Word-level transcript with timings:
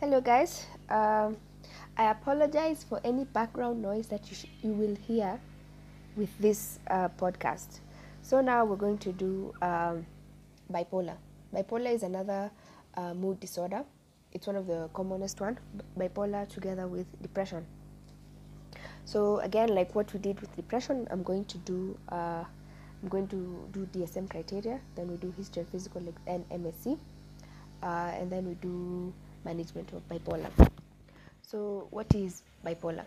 Hello, 0.00 0.20
guys. 0.20 0.64
Um, 0.88 1.36
I 1.96 2.12
apologize 2.12 2.84
for 2.88 3.00
any 3.02 3.24
background 3.24 3.82
noise 3.82 4.06
that 4.06 4.30
you, 4.30 4.36
sh- 4.36 4.46
you 4.62 4.70
will 4.70 4.94
hear 4.94 5.40
with 6.16 6.30
this 6.38 6.78
uh, 6.88 7.08
podcast. 7.18 7.80
So, 8.22 8.40
now 8.40 8.64
we're 8.64 8.76
going 8.76 8.98
to 8.98 9.10
do 9.10 9.52
um, 9.60 10.06
bipolar. 10.72 11.16
Bipolar 11.52 11.92
is 11.92 12.04
another 12.04 12.48
uh, 12.94 13.12
mood 13.12 13.40
disorder, 13.40 13.84
it's 14.32 14.46
one 14.46 14.54
of 14.54 14.68
the 14.68 14.88
commonest 14.94 15.40
one, 15.40 15.58
bipolar 15.98 16.48
together 16.48 16.86
with 16.86 17.06
depression. 17.20 17.66
So, 19.04 19.40
again, 19.40 19.74
like 19.74 19.96
what 19.96 20.12
we 20.12 20.20
did 20.20 20.40
with 20.40 20.54
depression, 20.54 21.08
I'm 21.10 21.24
going 21.24 21.44
to 21.46 21.58
do. 21.58 21.98
Uh, 22.08 22.44
I'm 23.02 23.08
going 23.08 23.26
to 23.28 23.68
do 23.72 23.88
DSM 23.92 24.30
criteria, 24.30 24.78
then 24.94 25.10
we 25.10 25.16
do 25.16 25.34
history 25.36 25.62
and 25.62 25.70
physical 25.70 26.02
and 26.28 26.48
MSc, 26.50 26.96
uh, 27.82 27.86
and 27.86 28.30
then 28.30 28.46
we 28.46 28.54
do 28.54 29.12
management 29.44 29.92
of 29.92 30.06
bipolar. 30.08 30.50
So, 31.42 31.88
what 31.90 32.14
is 32.14 32.42
bipolar? 32.64 33.04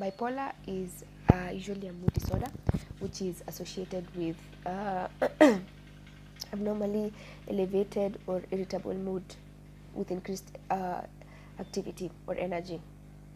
Bipolar 0.00 0.52
is 0.66 1.04
uh, 1.32 1.50
usually 1.52 1.88
a 1.88 1.92
mood 1.92 2.12
disorder 2.12 2.50
which 3.00 3.22
is 3.22 3.42
associated 3.46 4.04
with 4.16 4.36
uh, 4.66 5.08
abnormally 6.52 7.12
elevated 7.48 8.18
or 8.26 8.42
irritable 8.50 8.94
mood 8.94 9.22
with 9.94 10.10
increased 10.10 10.56
uh, 10.70 11.00
activity 11.58 12.10
or 12.26 12.34
energy. 12.36 12.80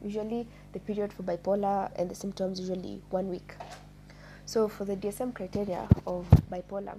Usually, 0.04 0.46
the 0.72 0.80
period 0.80 1.12
for 1.12 1.22
bipolar 1.22 1.90
and 1.96 2.10
the 2.10 2.14
symptoms 2.14 2.58
usually 2.58 3.00
one 3.10 3.28
week. 3.28 3.54
So, 4.46 4.68
for 4.68 4.84
the 4.84 4.96
DSM 4.96 5.34
criteria 5.34 5.86
of 6.06 6.26
bipolar, 6.50 6.98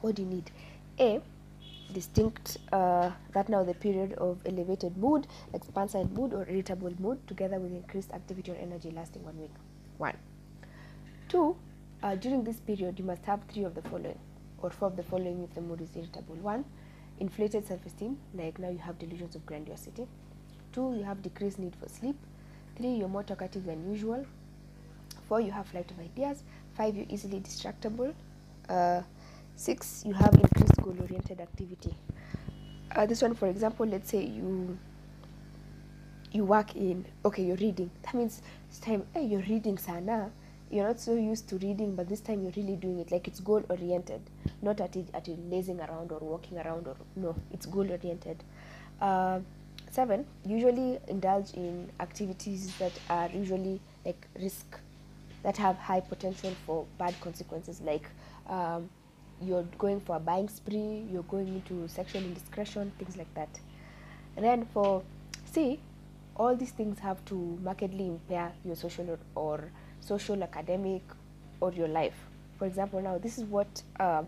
what 0.00 0.16
do 0.16 0.22
you 0.22 0.28
need? 0.28 0.50
A 0.98 1.20
distinct 1.92 2.58
uh, 2.72 3.10
that 3.32 3.48
now 3.48 3.62
the 3.62 3.74
period 3.74 4.14
of 4.14 4.38
elevated 4.46 4.96
mood, 4.96 5.26
expansive 5.54 6.10
mood 6.12 6.32
or 6.32 6.46
irritable 6.48 6.92
mood, 6.98 7.26
together 7.28 7.58
with 7.58 7.72
increased 7.72 8.12
activity 8.12 8.50
or 8.50 8.56
energy 8.56 8.90
lasting 8.90 9.22
one 9.24 9.38
week. 9.38 9.50
One. 9.98 10.16
Two, 11.28 11.56
uh, 12.02 12.14
during 12.16 12.44
this 12.44 12.60
period, 12.60 12.98
you 12.98 13.04
must 13.04 13.24
have 13.24 13.40
three 13.48 13.64
of 13.64 13.74
the 13.74 13.82
following, 13.82 14.18
or 14.58 14.70
four 14.70 14.88
of 14.88 14.96
the 14.96 15.02
following 15.02 15.42
if 15.42 15.54
the 15.54 15.60
mood 15.60 15.80
is 15.80 15.94
irritable. 15.94 16.34
One, 16.36 16.64
inflated 17.20 17.66
self 17.66 17.84
esteem, 17.86 18.18
like 18.34 18.58
now 18.58 18.70
you 18.70 18.78
have 18.78 18.98
delusions 18.98 19.36
of 19.36 19.46
grandiosity. 19.46 20.06
Two, 20.72 20.94
you 20.96 21.04
have 21.04 21.22
decreased 21.22 21.58
need 21.58 21.76
for 21.76 21.88
sleep. 21.88 22.16
Three, 22.76 22.94
you're 22.94 23.08
more 23.08 23.22
talkative 23.22 23.64
than 23.66 23.90
usual. 23.90 24.26
Four, 25.28 25.40
you 25.40 25.52
have 25.52 25.66
flight 25.66 25.90
of 25.90 25.98
ideas. 26.00 26.42
Five, 26.74 26.96
you're 26.96 27.06
easily 27.08 27.40
distractible. 27.40 28.14
Uh, 28.68 29.02
six, 29.56 30.02
you 30.06 30.14
have 30.14 30.34
increased 30.34 30.71
goal 30.82 30.96
oriented 31.00 31.40
activity. 31.40 31.94
Uh, 32.94 33.06
this 33.06 33.22
one, 33.22 33.34
for 33.34 33.46
example, 33.48 33.86
let's 33.86 34.10
say 34.10 34.24
you 34.24 34.78
you 36.32 36.44
work 36.44 36.74
in 36.76 37.04
okay 37.24 37.42
you're 37.44 37.56
reading. 37.56 37.90
That 38.02 38.14
means 38.14 38.42
this 38.68 38.78
time 38.78 39.04
hey 39.14 39.24
you're 39.24 39.42
reading 39.42 39.78
sana. 39.78 40.30
You're 40.70 40.86
not 40.86 41.00
so 41.00 41.14
used 41.14 41.48
to 41.50 41.56
reading 41.56 41.94
but 41.94 42.08
this 42.08 42.20
time 42.20 42.42
you're 42.42 42.52
really 42.56 42.76
doing 42.76 42.98
it. 42.98 43.12
Like 43.12 43.28
it's 43.28 43.40
goal 43.40 43.62
oriented 43.68 44.20
not 44.62 44.80
at 44.80 44.96
it 44.96 45.08
at 45.12 45.28
it 45.28 45.38
lazing 45.50 45.80
around 45.80 46.12
or 46.12 46.18
walking 46.20 46.58
around 46.58 46.86
or 46.86 46.96
no 47.16 47.34
it's 47.52 47.66
goal 47.66 47.90
oriented. 47.90 48.42
Uh, 49.00 49.40
seven 49.90 50.24
usually 50.46 50.98
indulge 51.08 51.52
in 51.52 51.90
activities 52.00 52.74
that 52.78 52.92
are 53.10 53.28
usually 53.34 53.80
like 54.06 54.26
risk 54.40 54.78
that 55.42 55.56
have 55.56 55.76
high 55.76 56.00
potential 56.00 56.54
for 56.64 56.86
bad 56.98 57.14
consequences 57.20 57.80
like 57.82 58.08
um, 58.48 58.88
you're 59.44 59.66
going 59.78 60.00
for 60.00 60.16
a 60.16 60.20
buying 60.20 60.48
spree 60.48 61.04
you're 61.10 61.22
going 61.24 61.48
into 61.48 61.88
sexual 61.88 62.22
indiscretion 62.22 62.92
things 62.98 63.16
like 63.16 63.32
that 63.34 63.48
and 64.36 64.44
then 64.44 64.66
for 64.72 65.02
C, 65.52 65.78
all 66.36 66.56
these 66.56 66.70
things 66.70 66.98
have 67.00 67.22
to 67.26 67.58
markedly 67.62 68.06
impair 68.06 68.52
your 68.64 68.76
social 68.76 69.10
or, 69.10 69.18
or 69.34 69.70
social, 70.00 70.42
academic, 70.42 71.02
or 71.60 71.72
your 71.72 71.88
life. 71.88 72.14
For 72.58 72.66
example, 72.66 73.02
now 73.02 73.18
this 73.18 73.38
is 73.38 73.44
what 73.44 73.82
uh, 74.00 74.22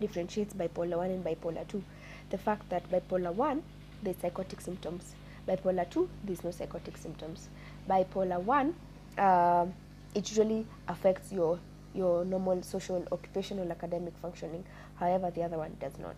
differentiates 0.00 0.54
bipolar 0.54 0.98
1 0.98 1.10
and 1.10 1.24
bipolar 1.24 1.66
2. 1.66 1.82
The 2.30 2.38
fact 2.38 2.68
that 2.70 2.88
bipolar 2.90 3.34
1, 3.34 3.62
there's 4.02 4.16
psychotic 4.18 4.60
symptoms. 4.60 5.14
Bipolar 5.48 5.88
2, 5.90 6.08
there's 6.24 6.44
no 6.44 6.52
psychotic 6.52 6.96
symptoms. 6.96 7.48
Bipolar 7.90 8.40
1, 8.40 8.74
uh, 9.18 9.66
it 10.14 10.28
usually 10.30 10.64
affects 10.86 11.32
your, 11.32 11.58
your 11.96 12.24
normal 12.24 12.62
social, 12.62 13.06
occupational, 13.12 13.70
academic 13.70 14.16
functioning. 14.18 14.64
However, 14.96 15.30
the 15.30 15.42
other 15.42 15.58
one 15.58 15.76
does 15.80 15.98
not. 15.98 16.16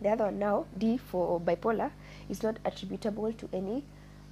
The 0.00 0.08
other 0.10 0.24
one 0.24 0.38
now, 0.38 0.66
D 0.76 0.96
for 0.96 1.40
bipolar, 1.40 1.90
is 2.28 2.42
not 2.42 2.58
attributable 2.64 3.32
to 3.32 3.48
any 3.52 3.84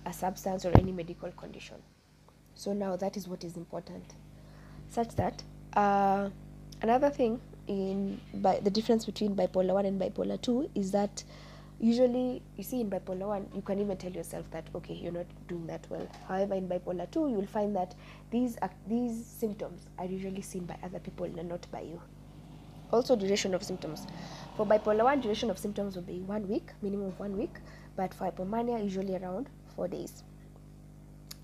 a 0.07 0.13
substance 0.13 0.65
or 0.65 0.71
any 0.79 0.93
medical 0.93 1.31
condition. 1.33 1.77
So 2.55 2.73
now 2.73 2.97
that 2.97 3.17
is 3.17 3.29
what 3.29 3.45
is 3.45 3.57
important. 3.57 4.05
Such 4.89 5.15
that 5.17 5.43
uh, 5.75 6.31
another 6.83 7.11
thing 7.11 7.41
in 7.67 8.21
bi- 8.35 8.61
the 8.61 8.71
difference 8.71 9.05
between 9.05 9.37
bipolar 9.37 9.75
1 9.75 9.87
and 9.87 10.01
bipolar 10.01 10.41
2 10.41 10.71
is 10.75 10.91
that 10.93 11.23
usually 11.81 12.43
you 12.57 12.65
see 12.65 12.81
in 12.81 12.91
bipolar 12.91 13.29
1 13.29 13.49
you 13.55 13.63
can 13.63 13.79
even 13.79 13.97
tell 13.97 14.11
yourself 14.11 14.51
that 14.51 14.69
okay 14.75 14.95
you're 14.95 15.13
not 15.13 15.27
doing 15.47 15.67
that 15.67 15.87
well. 15.91 16.07
However 16.27 16.55
in 16.55 16.69
bipolar 16.69 17.11
2 17.11 17.29
you 17.29 17.35
will 17.37 17.47
find 17.47 17.75
that 17.77 17.95
these 18.31 18.57
ac- 18.63 18.75
these 18.89 19.25
symptoms 19.25 19.89
are 19.99 20.07
usually 20.07 20.43
seen 20.43 20.65
by 20.65 20.77
other 20.83 20.99
people 20.99 21.27
and 21.27 21.49
not 21.49 21.67
by 21.71 21.81
you. 21.83 22.01
Also 22.91 23.15
duration 23.15 23.55
of 23.55 23.63
symptoms. 23.63 24.07
For 24.57 24.67
bipolar 24.67 25.05
1 25.05 25.21
duration 25.21 25.51
of 25.51 25.59
symptoms 25.59 25.95
will 25.95 26.03
be 26.03 26.21
one 26.21 26.49
week 26.49 26.71
minimum 26.83 27.09
of 27.09 27.21
one 27.21 27.37
week. 27.37 27.55
But 27.97 28.15
for 28.15 28.31
hypomania 28.31 28.83
usually 28.83 29.17
around 29.17 29.49
four 29.77 29.89
days. 29.89 30.23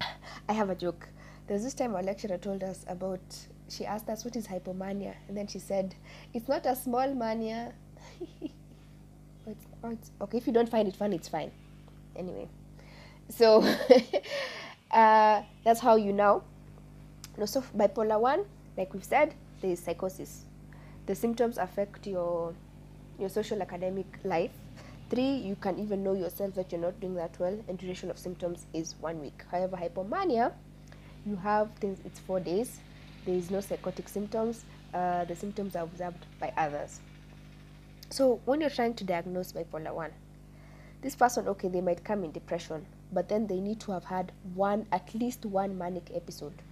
I 0.49 0.53
have 0.53 0.71
a 0.71 0.75
joke. 0.75 1.09
There 1.47 1.55
was 1.55 1.63
this 1.65 1.75
time 1.75 1.95
our 1.95 2.03
lecturer 2.03 2.39
told 2.39 2.63
us 2.65 2.85
about 2.89 3.21
she 3.69 3.85
asked 3.87 4.09
us 4.09 4.25
what 4.25 4.37
is 4.37 4.47
hypomania? 4.49 5.15
And 5.29 5.37
then 5.37 5.47
she 5.47 5.59
said 5.59 5.95
it's 6.33 6.49
not 6.49 6.67
a 6.67 6.75
small 6.75 7.15
mania 7.15 7.73
It's, 9.47 9.67
oh, 9.83 9.91
it's, 9.91 10.11
okay 10.23 10.39
if 10.39 10.47
you 10.47 10.53
don't 10.53 10.69
find 10.69 10.89
it 10.89 10.97
fun 10.97 11.13
it's 11.13 11.29
fine. 11.29 11.51
Anyway 12.17 12.49
so 13.29 13.63
uh, 14.91 15.43
that's 15.65 15.81
how 15.81 15.97
you 15.97 16.13
know. 16.13 16.43
No, 17.37 17.47
so 17.47 17.63
bipolar 17.77 18.21
1 18.21 18.45
like 18.77 18.95
we've 18.95 19.05
said 19.05 19.35
there 19.61 19.71
is 19.71 19.81
psychosis. 19.81 20.45
The 21.07 21.15
symptoms 21.15 21.59
affect 21.59 22.07
your 22.07 22.55
your 23.19 23.29
social 23.29 23.61
academic 23.63 24.07
life. 24.25 24.53
Three 25.11 25.37
you 25.37 25.57
can 25.57 25.79
even 25.79 26.03
know 26.03 26.15
yourself 26.15 26.55
that 26.55 26.73
you're 26.73 26.81
not 26.81 26.99
doing 27.01 27.15
that 27.15 27.39
well 27.39 27.59
and 27.69 27.79
duration 27.79 28.11
of 28.11 28.19
symptoms 28.19 28.67
is 28.73 28.95
one 29.01 29.21
week. 29.21 29.45
However 29.51 29.77
hypomania 29.77 30.53
you 31.27 31.37
have 31.37 31.71
things 31.81 31.99
it's 32.05 32.21
four 32.21 32.41
days. 32.41 32.81
There 33.27 33.35
is 33.35 33.51
no 33.51 33.61
psychotic 33.61 34.09
symptoms. 34.09 34.65
Uh, 34.93 35.25
the 35.25 35.35
symptoms 35.35 35.75
are 35.75 35.83
observed 35.83 36.25
by 36.39 36.53
others 36.57 37.01
so 38.11 38.41
when 38.45 38.61
you're 38.61 38.71
trying 38.71 38.95
to 38.95 39.05
diagnose 39.05 39.53
bipolar 39.53 39.95
1 39.95 40.11
this 41.03 41.15
person 41.15 41.49
okay 41.49 41.69
they 41.69 41.81
might 41.81 42.05
come 42.05 42.25
in 42.25 42.33
depression 42.33 42.87
but 43.13 43.29
then 43.29 43.47
they 43.47 43.61
need 43.61 43.79
to 43.81 43.93
have 43.93 44.05
had 44.05 44.33
one 44.55 44.87
at 44.91 45.15
least 45.15 45.45
one 45.45 45.79
manic 45.79 46.11
episode 46.15 46.63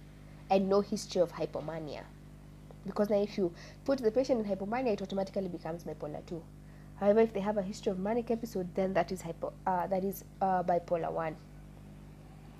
and 0.49 0.69
no 0.69 0.81
history 0.81 1.21
of 1.21 1.31
hypomania. 1.31 2.01
Because 2.85 3.09
now 3.09 3.21
if 3.21 3.37
you 3.37 3.53
put 3.85 3.99
the 3.99 4.11
patient 4.11 4.45
in 4.45 4.55
hypomania 4.55 4.93
it 4.93 5.01
automatically 5.01 5.47
becomes 5.47 5.83
bipolar 5.85 6.25
2 6.25 6.41
however 6.99 7.21
if 7.21 7.33
they 7.33 7.39
have 7.39 7.57
a 7.57 7.61
history 7.61 7.91
of 7.91 7.99
manic 7.99 8.29
episode 8.29 8.67
then 8.75 8.93
that 8.93 9.11
is 9.11 9.21
hypo 9.21 9.53
uh, 9.65 9.87
that 9.87 10.03
is 10.03 10.25
uh, 10.41 10.61
bipolar 10.63 11.11
1 11.11 11.35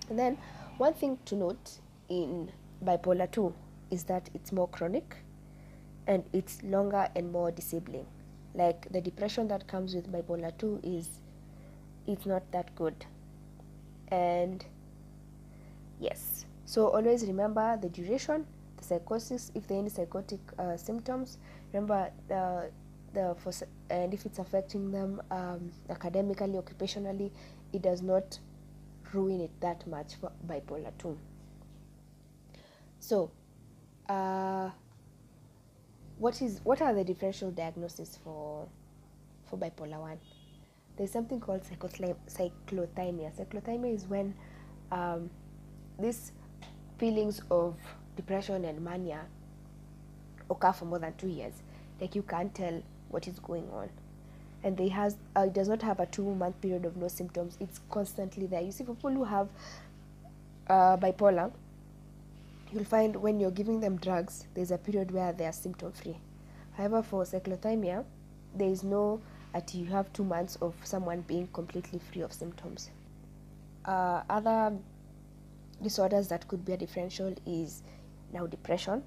and 0.09 0.19
then 0.19 0.37
one 0.77 0.93
thing 0.93 1.17
to 1.25 1.35
note 1.35 1.71
in 2.09 2.49
bipolar 2.83 3.29
2 3.29 3.53
is 3.91 4.05
that 4.05 4.29
it's 4.33 4.51
more 4.51 4.67
chronic 4.69 5.17
and 6.07 6.23
it's 6.31 6.63
longer 6.63 7.09
and 7.15 7.31
more 7.31 7.51
disabling 7.51 8.05
like 8.53 8.91
the 8.91 9.01
depression 9.01 9.47
that 9.47 9.67
comes 9.67 9.95
with 9.95 10.11
bipolar 10.11 10.57
2 10.57 10.81
is 10.83 11.07
it's 12.07 12.25
not 12.25 12.43
that 12.51 12.73
good. 12.75 13.05
And 14.09 14.63
yes. 15.99 16.45
So 16.65 16.87
always 16.87 17.25
remember 17.25 17.77
the 17.81 17.89
duration 17.89 18.45
the 18.83 18.83
psychosis 18.83 19.51
if 19.55 19.67
there 19.67 19.77
are 19.77 19.81
any 19.81 19.89
psychotic 19.89 20.39
uh, 20.59 20.77
symptoms 20.77 21.37
remember 21.71 22.11
the 22.27 22.71
the 23.13 23.35
for, 23.37 23.51
and 23.89 24.13
if 24.13 24.25
it's 24.25 24.39
affecting 24.39 24.91
them 24.91 25.21
um, 25.31 25.71
academically 25.89 26.53
occupationally 26.53 27.31
it 27.71 27.81
does 27.81 28.01
not 28.01 28.39
ruin 29.13 29.41
it 29.41 29.51
that 29.61 29.85
much 29.87 30.15
for 30.15 30.31
bipolar 30.47 30.91
2 30.97 31.17
so 32.99 33.31
uh, 34.09 34.69
what 36.19 36.41
is 36.41 36.61
what 36.63 36.81
are 36.81 36.93
the 36.93 37.03
differential 37.03 37.51
diagnoses 37.51 38.19
for 38.23 38.67
for 39.49 39.57
bipolar 39.57 39.99
1 39.99 40.17
there's 40.97 41.11
something 41.11 41.39
called 41.39 41.61
cyclothymia. 41.63 42.15
Cyclothymia 42.29 43.95
is 43.95 44.05
when 44.05 44.33
um, 44.91 45.29
these 45.99 46.31
feelings 46.97 47.41
of 47.49 47.75
depression 48.15 48.63
and 48.65 48.83
mania 48.83 49.21
occur 50.49 50.71
for 50.71 50.85
more 50.85 50.99
than 50.99 51.15
two 51.15 51.29
years. 51.29 51.53
Like 51.99 52.15
you 52.15 52.21
can't 52.21 52.53
tell 52.53 52.81
what 53.09 53.27
is 53.27 53.39
going 53.39 53.69
on. 53.71 53.89
And 54.63 54.77
they 54.77 54.87
has 54.89 55.17
uh, 55.35 55.41
it 55.41 55.53
does 55.53 55.67
not 55.67 55.81
have 55.81 55.99
a 55.99 56.05
two 56.05 56.35
month 56.35 56.61
period 56.61 56.85
of 56.85 56.95
no 56.95 57.07
symptoms. 57.07 57.57
It's 57.59 57.79
constantly 57.89 58.45
there. 58.45 58.61
You 58.61 58.71
see 58.71 58.83
people 58.83 59.11
who 59.11 59.23
have 59.23 59.49
uh, 60.67 60.97
bipolar 60.97 61.51
you'll 62.73 62.83
find 62.83 63.15
when 63.15 63.39
you're 63.39 63.51
giving 63.51 63.79
them 63.79 63.97
drugs 63.97 64.47
there's 64.53 64.71
a 64.71 64.77
period 64.77 65.11
where 65.11 65.31
they 65.31 65.45
are 65.45 65.53
symptom 65.53 65.91
free 65.91 66.17
however 66.77 67.03
for 67.03 67.23
cyclothymia 67.23 68.03
there 68.55 68.69
is 68.69 68.83
no 68.83 69.21
at 69.53 69.73
you 69.73 69.85
have 69.85 70.11
two 70.13 70.23
months 70.23 70.57
of 70.61 70.73
someone 70.83 71.21
being 71.21 71.47
completely 71.53 71.99
free 71.99 72.21
of 72.21 72.33
symptoms. 72.33 72.89
Uh, 73.85 74.23
other 74.29 74.73
disorders 75.81 76.27
that 76.29 76.47
could 76.47 76.65
be 76.65 76.73
a 76.73 76.77
differential 76.77 77.33
is 77.45 77.83
now 78.31 78.47
depression. 78.47 79.03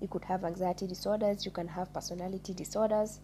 You 0.00 0.08
could 0.08 0.24
have 0.24 0.44
anxiety 0.44 0.86
disorders 0.86 1.44
you 1.44 1.50
can 1.50 1.68
have 1.68 1.92
personality 1.92 2.54
disorders 2.54 3.20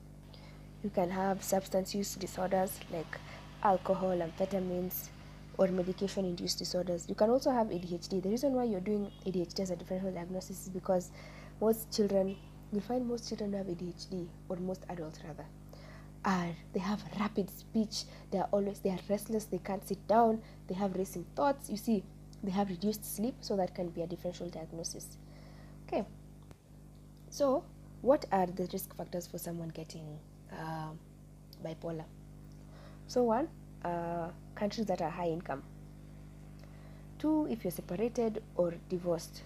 you 0.84 0.90
can 0.90 1.08
have 1.08 1.42
substance 1.42 1.94
use 1.94 2.16
disorders 2.16 2.78
like 2.92 3.18
alcohol 3.62 4.18
amphetamines 4.18 5.08
or 5.58 5.68
medication 5.68 6.24
induced 6.24 6.58
disorders. 6.58 7.06
You 7.08 7.14
can 7.14 7.30
also 7.30 7.50
have 7.50 7.68
adhd 7.68 8.22
the 8.22 8.28
reason 8.28 8.52
why 8.52 8.64
you're 8.64 8.80
doing 8.80 9.10
adhd 9.26 9.60
as 9.60 9.70
a 9.70 9.76
differential 9.76 10.12
diagnosis 10.12 10.62
is 10.62 10.68
because 10.68 11.10
most 11.60 11.90
children 11.94 12.36
you'll 12.72 12.82
find 12.82 13.06
most 13.06 13.28
children 13.28 13.52
who 13.52 13.58
have 13.58 13.66
adhd 13.66 14.26
or 14.48 14.56
most 14.56 14.84
adults 14.88 15.20
rather 15.26 15.46
are 16.24 16.50
they 16.72 16.80
have 16.80 17.02
rapid 17.20 17.48
speech 17.48 18.04
they 18.30 18.38
are 18.38 18.48
always 18.50 18.80
they 18.80 18.90
are 18.90 18.98
restless 19.08 19.44
they 19.44 19.58
can't 19.58 19.86
sit 19.86 20.06
down 20.08 20.42
they 20.66 20.74
have 20.74 20.94
racing 20.96 21.24
thoughts. 21.34 21.70
You 21.70 21.76
see 21.76 22.04
they 22.42 22.50
have 22.50 22.68
reduced 22.68 23.16
sleep 23.16 23.34
so 23.40 23.56
that 23.56 23.74
can 23.74 23.88
be 23.88 24.02
a 24.02 24.06
differential 24.06 24.48
diagnosis. 24.48 25.16
Okay. 25.86 26.04
So 27.30 27.64
what 28.02 28.24
are 28.32 28.46
the 28.46 28.68
risk 28.72 28.94
factors 28.96 29.26
for 29.26 29.38
someone 29.38 29.68
getting 29.68 30.18
uh, 30.52 30.90
bipolar? 31.64 32.04
So 33.06 33.22
one 33.22 33.48
uh, 33.86 34.28
countries 34.54 34.86
that 34.86 35.00
are 35.00 35.10
high 35.10 35.28
income. 35.28 35.62
Two 37.18 37.46
if 37.50 37.64
you're 37.64 37.70
separated 37.70 38.42
or 38.56 38.74
divorced. 38.88 39.42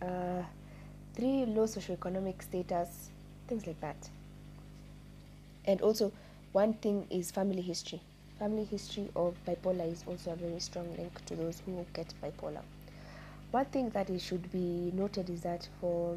Uh, 0.00 0.42
three 1.14 1.44
low 1.44 1.64
socioeconomic 1.64 2.42
status 2.42 3.10
things 3.50 3.66
like 3.66 3.80
that. 3.80 4.08
And 5.66 5.82
also 5.82 6.12
one 6.52 6.74
thing 6.74 7.06
is 7.10 7.30
family 7.30 7.60
history. 7.60 8.00
Family 8.38 8.64
history 8.64 9.10
of 9.14 9.34
bipolar 9.46 9.92
is 9.92 10.04
also 10.06 10.32
a 10.32 10.36
very 10.36 10.60
strong 10.60 10.88
link 10.96 11.24
to 11.26 11.36
those 11.36 11.60
who 11.66 11.84
get 11.92 12.14
bipolar. 12.22 12.62
One 13.50 13.66
thing 13.66 13.90
that 13.90 14.08
it 14.08 14.20
should 14.20 14.50
be 14.52 14.92
noted 14.94 15.28
is 15.28 15.42
that 15.42 15.68
for 15.80 16.16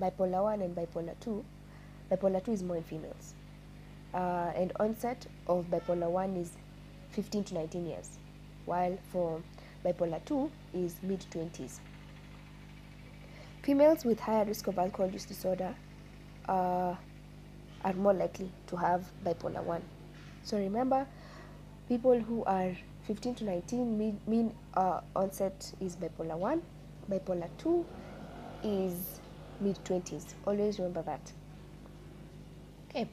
bipolar 0.00 0.44
1 0.44 0.62
and 0.62 0.74
bipolar 0.74 1.14
2 1.20 1.44
bipolar 2.10 2.42
2 2.44 2.52
is 2.52 2.62
more 2.62 2.76
in 2.76 2.84
females. 2.84 3.34
Uh, 4.14 4.52
and 4.54 4.72
onset 4.80 5.26
of 5.48 5.66
bipolar 5.70 6.08
1 6.08 6.36
is 6.36 6.52
15 7.12 7.44
to 7.44 7.54
19 7.54 7.86
years 7.86 8.18
while 8.66 8.96
for 9.12 9.40
bipolar 9.84 10.24
2 10.24 10.50
is 10.74 10.96
mid 11.02 11.24
20s 11.30 11.78
females 13.62 14.04
with 14.04 14.20
higher 14.20 14.44
risk 14.44 14.66
of 14.66 14.78
alcohol 14.78 15.10
use 15.10 15.24
disorder 15.24 15.74
uh, 16.48 16.94
are 17.84 17.92
more 17.94 18.14
likely 18.14 18.50
to 18.66 18.76
have 18.76 19.10
bipolar 19.24 19.62
1 19.62 19.82
so 20.42 20.56
remember 20.58 21.06
people 21.88 22.18
who 22.20 22.44
are 22.44 22.76
15 23.06 23.34
to 23.36 23.44
19 23.44 23.98
mean, 23.98 24.20
mean 24.26 24.54
uh, 24.74 25.00
onset 25.16 25.72
is 25.80 25.96
bipolar 25.96 26.36
1 26.36 26.62
bipolar 27.10 27.48
2 27.58 27.84
is 28.64 29.20
mid 29.60 29.76
20s 29.84 30.34
always 30.46 30.78
remember 30.78 31.02
that. 31.02 31.32
Okay. 32.90 33.08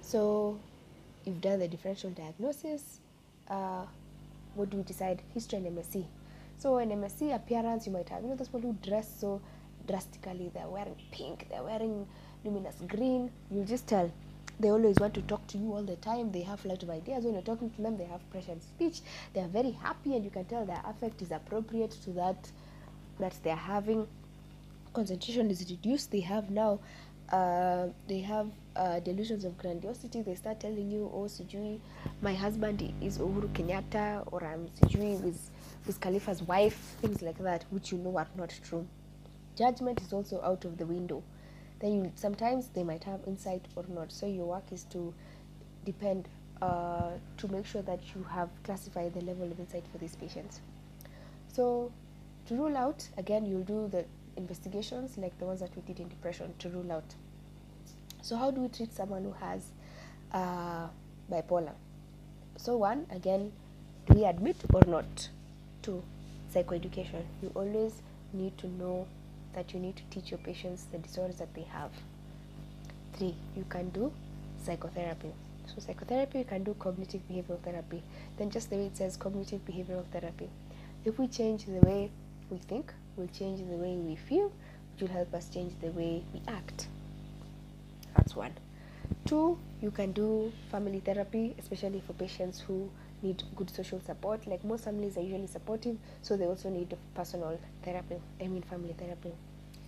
So 0.00 0.58
you've 1.24 1.40
done 1.40 1.58
the 1.58 1.68
differential 1.68 2.10
diagnosis 2.10 3.00
uh, 3.48 3.84
what 4.54 4.70
do 4.70 4.76
we 4.78 4.82
decide? 4.82 5.22
History 5.34 5.58
and 5.58 5.78
msc 5.78 6.04
so 6.58 6.78
in 6.78 6.88
msc 6.90 7.34
appearance 7.34 7.86
you 7.86 7.92
might 7.92 8.08
have 8.08 8.22
you 8.22 8.28
know 8.28 8.34
those 8.34 8.48
people 8.48 8.60
who 8.60 8.76
dress 8.82 9.08
so 9.20 9.40
drastically 9.86 10.50
they're 10.52 10.68
wearing 10.68 10.96
pink 11.12 11.46
they're 11.50 11.62
wearing 11.62 12.06
luminous 12.44 12.76
green. 12.86 13.30
You 13.50 13.64
just 13.64 13.86
tell. 13.86 14.10
They 14.60 14.70
always 14.70 14.96
want 14.98 15.14
to 15.14 15.22
talk 15.22 15.46
to 15.48 15.58
you 15.58 15.72
all 15.72 15.82
the 15.82 15.96
time. 15.96 16.32
They 16.32 16.42
have 16.42 16.64
a 16.64 16.68
lot 16.68 16.82
of 16.82 16.90
ideas. 16.90 17.24
When 17.24 17.34
you're 17.34 17.42
talking 17.42 17.70
to 17.70 17.82
them 17.82 17.96
they 17.96 18.04
have 18.04 18.28
pressured 18.30 18.62
speech. 18.62 19.00
They 19.32 19.40
are 19.40 19.48
very 19.48 19.70
happy 19.70 20.16
and 20.16 20.24
you 20.24 20.30
can 20.30 20.44
tell 20.46 20.64
their 20.64 20.82
affect 20.84 21.22
is 21.22 21.30
appropriate 21.30 21.92
to 22.04 22.10
that 22.10 22.50
that 23.18 23.34
they're 23.42 23.56
having. 23.56 24.06
Concentration 24.92 25.50
is 25.50 25.60
reduced. 25.70 26.10
They 26.10 26.20
have 26.20 26.50
now 26.50 26.80
uh, 27.32 27.88
they 28.06 28.20
have 28.20 28.48
uh, 28.76 29.00
delusions 29.00 29.44
of 29.44 29.58
grandiosity. 29.58 30.22
They 30.22 30.34
start 30.34 30.60
telling 30.60 30.90
you 30.90 31.10
oh 31.12 31.26
sijui 31.28 31.80
my 32.22 32.34
husband 32.34 32.82
is 33.02 33.18
uhuru 33.18 33.48
kenyatta 33.48 34.24
or 34.32 34.44
i'm 34.44 34.68
sijui 34.68 35.16
with, 35.22 35.50
with 35.86 36.00
khalifa's 36.00 36.42
wife 36.42 36.78
things 37.00 37.22
like 37.22 37.38
that 37.42 37.64
which 37.70 37.92
you 37.92 37.98
know 37.98 38.16
are 38.18 38.28
not 38.36 38.52
true. 38.62 38.86
Judgment 39.56 40.00
is 40.00 40.12
also 40.12 40.40
out 40.42 40.64
of 40.64 40.78
the 40.78 40.86
window. 40.86 41.22
Then 41.80 41.92
you 41.92 42.12
sometimes 42.14 42.68
they 42.68 42.82
might 42.84 43.04
have 43.04 43.20
insight 43.26 43.66
or 43.76 43.84
not. 43.88 44.12
So 44.12 44.26
your 44.26 44.46
work 44.46 44.72
is 44.72 44.84
to 44.84 45.12
depend 45.84 46.28
uh, 46.62 47.10
to 47.36 47.48
make 47.48 47.66
sure 47.66 47.82
that 47.82 48.00
you 48.14 48.24
have 48.24 48.48
classified 48.64 49.14
the 49.14 49.20
level 49.20 49.50
of 49.50 49.58
insight 49.60 49.84
for 49.92 49.98
these 49.98 50.16
patients. 50.16 50.60
So 51.48 51.92
to 52.46 52.54
rule 52.54 52.76
out 52.76 53.06
again 53.18 53.44
you'll 53.44 53.62
do 53.64 53.88
the 53.88 54.04
investigations 54.38 55.18
like 55.18 55.38
the 55.38 55.44
ones 55.44 55.60
that 55.60 55.74
we 55.76 55.82
did 55.82 56.00
in 56.00 56.08
depression 56.08 56.54
to 56.60 56.68
rule 56.70 56.90
out. 56.90 57.14
So 58.22 58.36
how 58.36 58.50
do 58.50 58.62
we 58.62 58.68
treat 58.68 58.94
someone 58.94 59.24
who 59.24 59.32
has 59.32 59.72
uh, 60.32 60.86
bipolar? 61.30 61.74
So 62.56 62.76
one 62.76 63.06
again 63.10 63.52
do 64.06 64.14
we 64.14 64.24
admit 64.24 64.56
or 64.72 64.82
not 64.86 65.28
Two, 65.82 66.02
psychoeducation? 66.52 67.22
You 67.42 67.52
always 67.54 68.02
need 68.32 68.56
to 68.58 68.66
know 68.66 69.06
that 69.54 69.72
you 69.72 69.80
need 69.80 69.96
to 69.96 70.02
teach 70.10 70.30
your 70.30 70.38
patients 70.38 70.86
the 70.90 70.98
disorders 70.98 71.36
that 71.36 71.54
they 71.54 71.62
have. 71.62 71.90
Three 73.12 73.34
you 73.56 73.64
can 73.68 73.90
do 73.90 74.12
psychotherapy. 74.64 75.32
So 75.66 75.74
psychotherapy 75.80 76.38
you 76.38 76.44
can 76.44 76.64
do 76.64 76.74
cognitive 76.78 77.20
behavioral 77.30 77.60
therapy 77.60 78.02
then 78.38 78.50
just 78.50 78.70
the 78.70 78.76
way 78.76 78.86
it 78.86 78.96
says 78.96 79.16
cognitive 79.16 79.64
behavioral 79.66 80.06
therapy. 80.06 80.48
If 81.04 81.18
we 81.18 81.28
change 81.28 81.66
the 81.66 81.80
way 81.80 82.10
we 82.50 82.58
think 82.58 82.92
will 83.18 83.28
change 83.28 83.58
the 83.60 83.76
way 83.76 83.96
we 83.96 84.14
feel 84.16 84.52
which 84.92 85.02
will 85.02 85.14
help 85.14 85.34
us 85.34 85.48
change 85.48 85.72
the 85.80 85.88
way 85.88 86.22
we 86.32 86.40
act. 86.48 86.88
That's 88.16 88.34
one. 88.34 88.52
Two 89.26 89.58
you 89.80 89.90
can 89.90 90.12
do 90.12 90.52
family 90.70 91.00
therapy 91.00 91.54
especially 91.58 92.00
for 92.06 92.12
patients 92.14 92.60
who 92.60 92.90
need 93.22 93.42
good 93.56 93.70
social 93.70 94.00
support. 94.00 94.46
Like 94.46 94.64
most 94.64 94.84
families 94.84 95.16
are 95.16 95.22
usually 95.22 95.46
supportive 95.46 95.96
so 96.22 96.36
they 96.36 96.46
also 96.46 96.68
need 96.70 96.96
personal 97.14 97.58
therapy 97.82 98.16
i 98.40 98.46
mean 98.46 98.62
family 98.62 98.94
therapy. 98.98 99.32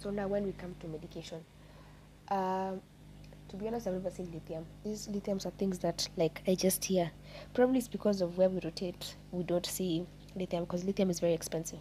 So 0.01 0.11
now 0.11 0.29
when 0.29 0.45
we 0.45 0.53
come 0.53 0.75
to 0.81 0.89
medication 0.89 1.41
uh, 2.29 2.73
to 3.49 3.57
be 3.57 3.67
honest 3.67 3.87
i've 3.87 3.95
never 3.95 4.11
seen 4.11 4.31
lithium. 4.33 4.65
These 4.85 5.09
lithiums 5.09 5.47
are 5.47 5.51
things 5.51 5.79
that 5.81 6.09
like 6.17 6.43
i 6.47 6.55
just 6.55 6.85
hear. 6.85 7.11
Probably 7.55 7.79
it's 7.79 7.89
because 7.89 8.21
of 8.21 8.39
where 8.39 8.49
we 8.49 8.61
rotate 8.61 9.17
we 9.33 9.45
don't 9.45 9.67
see 9.67 10.07
lithium 10.37 10.65
because 10.65 10.85
lithium 10.85 11.11
is 11.11 11.21
very 11.21 11.35
expensive 11.35 11.81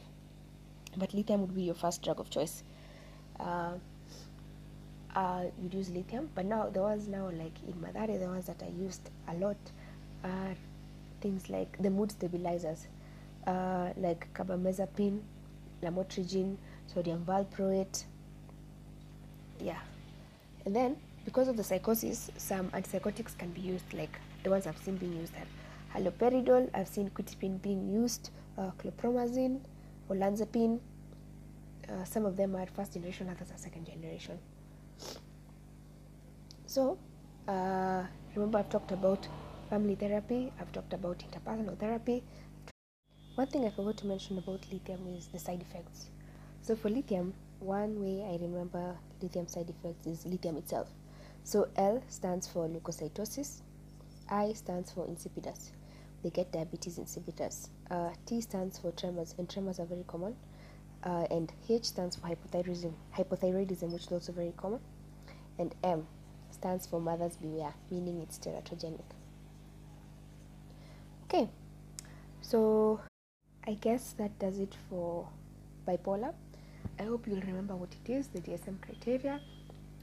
but 0.97 1.13
lithium 1.13 1.41
would 1.41 1.55
be 1.55 1.63
your 1.63 1.75
first 1.75 2.01
drug 2.01 2.19
of 2.19 2.29
choice. 2.29 2.63
Uh, 3.39 3.73
uh, 5.15 5.43
you'd 5.61 5.73
use 5.73 5.89
lithium. 5.89 6.29
But 6.35 6.45
now 6.45 6.69
the 6.69 6.81
ones 6.81 7.07
now 7.07 7.29
like 7.29 7.53
in 7.67 7.73
Mathare 7.73 8.19
the 8.19 8.27
ones 8.27 8.45
that 8.47 8.61
are 8.61 8.71
used 8.81 9.09
a 9.27 9.33
lot 9.35 9.57
are 10.23 10.55
things 11.21 11.49
like 11.49 11.81
the 11.81 11.89
mood 11.89 12.11
stabilizers. 12.11 12.87
Uh, 13.47 13.89
like 13.97 14.27
carbamazepine 14.33 15.19
lamotrigine 15.81 16.57
sodium 16.87 17.23
valproate. 17.25 18.03
Yeah. 19.59 19.79
And 20.65 20.75
then 20.75 20.97
because 21.25 21.47
of 21.47 21.57
the 21.57 21.63
psychosis 21.63 22.29
some 22.37 22.69
antipsychotics 22.71 23.37
can 23.37 23.51
be 23.51 23.61
used 23.61 23.93
like 23.93 24.19
the 24.43 24.49
ones 24.49 24.65
i've 24.65 24.77
seen 24.77 24.95
being 24.95 25.15
used 25.17 25.33
are 25.35 25.99
haloperidol. 25.99 26.69
I've 26.73 26.87
seen 26.87 27.09
quetiapine 27.09 27.61
being 27.61 27.89
used 27.89 28.29
uh, 28.57 28.71
chlorpromazine 28.77 29.59
olanzapine 30.09 30.79
uh, 31.89 32.03
some 32.03 32.25
of 32.25 32.35
them 32.35 32.55
are 32.55 32.67
first 32.67 32.93
generation 32.93 33.29
others 33.29 33.51
are 33.51 33.57
second 33.57 33.85
generation. 33.85 34.37
So 36.65 36.97
uh, 37.47 38.03
remember 38.35 38.59
i've 38.59 38.69
talked 38.69 38.91
about 38.91 39.27
family 39.69 39.95
therapy 39.95 40.51
i've 40.59 40.71
talked 40.71 40.93
about 40.93 41.19
interpersonal 41.19 41.77
therapy. 41.77 42.23
One 43.35 43.47
thing 43.47 43.65
i 43.65 43.69
forgot 43.69 43.97
to 43.97 44.07
mention 44.07 44.37
about 44.37 44.65
lithium 44.71 45.07
is 45.17 45.27
the 45.27 45.39
side 45.39 45.61
effects. 45.61 46.09
So 46.61 46.75
for 46.75 46.89
lithium 46.89 47.33
one 47.59 47.99
way 48.01 48.23
i 48.23 48.37
remember 48.41 48.95
lithium 49.21 49.47
side 49.47 49.69
effects 49.69 50.05
is 50.05 50.25
lithium 50.25 50.57
itself. 50.57 50.89
So 51.43 51.67
l 51.75 52.03
stands 52.07 52.47
for 52.47 52.67
leukocytosis 52.67 53.61
i 54.29 54.53
stands 54.53 54.91
for 54.91 55.07
insipidus 55.07 55.71
they 56.23 56.29
get 56.29 56.51
diabetes 56.51 56.99
insipidus. 56.99 57.69
Uh, 57.89 58.09
t 58.25 58.41
stands 58.41 58.79
for 58.79 58.91
tremors 58.91 59.35
and 59.37 59.49
tremors 59.49 59.79
are 59.79 59.85
very 59.85 60.03
common. 60.07 60.35
Uh, 61.03 61.25
and 61.31 61.53
h 61.69 61.85
stands 61.85 62.17
for 62.17 62.27
hypothyroidism 62.27 62.93
hypothyroidism 63.17 63.89
which 63.91 64.03
is 64.03 64.11
also 64.11 64.31
very 64.31 64.53
common. 64.57 64.79
And 65.57 65.73
m 65.83 66.07
stands 66.51 66.85
for 66.87 66.99
mothers 66.99 67.37
beware 67.37 67.73
meaning 67.89 68.21
it's 68.21 68.37
teratogenic. 68.37 69.09
Okay, 71.25 71.47
so 72.41 72.99
I 73.67 73.75
guess 73.75 74.13
that 74.13 74.37
does 74.39 74.59
it 74.59 74.75
for 74.89 75.27
bipolar. 75.87 76.33
I 76.99 77.03
hope 77.03 77.27
you'll 77.27 77.41
remember 77.41 77.75
what 77.75 77.89
it 78.03 78.11
is, 78.11 78.27
the 78.27 78.41
DSM 78.41 78.81
criteria, 78.81 79.39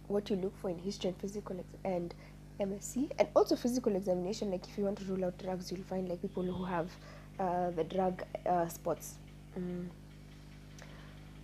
what 0.08 0.30
you 0.30 0.36
look 0.36 0.56
for 0.60 0.70
in 0.70 0.78
history 0.78 1.08
and 1.08 1.18
physical 1.18 1.58
ex- 1.58 1.78
and 1.84 2.14
MSc, 2.60 3.10
and 3.18 3.28
also 3.34 3.56
physical 3.56 3.94
examination. 3.94 4.50
Like 4.50 4.66
if 4.68 4.78
you 4.78 4.84
want 4.84 4.98
to 4.98 5.04
rule 5.04 5.24
out 5.24 5.38
drugs, 5.38 5.70
you'll 5.70 5.84
find 5.84 6.08
like 6.08 6.22
people 6.22 6.42
who 6.42 6.64
have 6.64 6.90
uh, 7.38 7.70
the 7.70 7.84
drug 7.84 8.22
uh, 8.46 8.68
spots. 8.68 9.14
Mm. 9.58 9.86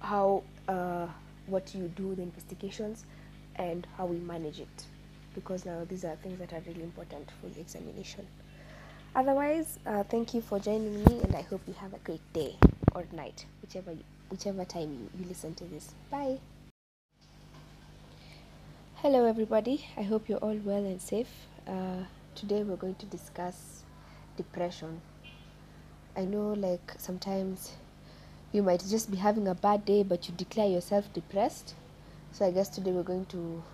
How 0.01 0.43
uh, 0.69 1.07
what 1.47 1.75
you 1.75 1.89
do, 1.97 2.15
the 2.15 2.23
investigations, 2.23 3.05
and 3.57 3.87
how 3.97 4.07
we 4.07 4.17
manage 4.19 4.61
it, 4.61 4.87
because 5.35 5.65
now 5.65 5.85
these 5.89 6.05
are 6.05 6.17
things 6.17 6.39
that 6.39 6.53
are 6.53 6.63
really 6.67 6.83
important 6.83 7.31
for 7.41 7.49
the 7.49 7.61
examination. 7.61 8.27
Otherwise, 9.15 9.79
uh, 9.87 10.03
thank 10.05 10.33
you 10.33 10.41
for 10.41 10.59
joining 10.59 11.05
me, 11.05 11.21
and 11.23 11.37
I 11.37 11.43
hope 11.43 11.61
you 11.67 11.75
have 11.75 11.93
a 11.93 11.99
great 11.99 12.33
day 12.33 12.57
or 12.95 13.05
night, 13.13 13.45
whichever 13.61 13.95
whichever 14.31 14.65
time 14.65 14.93
you, 14.93 15.21
you 15.21 15.29
listen 15.29 15.55
to 15.55 15.65
this. 15.65 15.95
Bye. 16.11 16.39
Hello, 19.03 19.25
everybody. 19.25 19.85
I 19.97 20.03
hope 20.03 20.29
you're 20.29 20.39
all 20.39 20.61
well 20.65 20.85
and 20.87 21.03
safe. 21.03 21.49
Uh, 21.67 22.05
today, 22.37 22.63
we're 22.63 22.77
going 22.77 22.95
to 22.95 23.07
discuss 23.07 23.83
depression. 24.37 25.01
I 26.17 26.25
know, 26.25 26.53
like, 26.53 26.95
sometimes 26.99 27.73
you 28.53 28.63
might 28.63 28.85
just 28.89 29.11
be 29.11 29.17
having 29.17 29.49
a 29.49 29.57
bad 29.57 29.85
day, 29.85 30.05
but 30.05 30.29
you 30.29 30.35
declare 30.37 30.69
yourself 30.69 31.13
depressed. 31.13 31.75
So, 32.31 32.47
I 32.47 32.53
guess 32.53 32.69
today 32.69 32.93
we're 32.93 33.03
going 33.03 33.25
to 33.25 33.65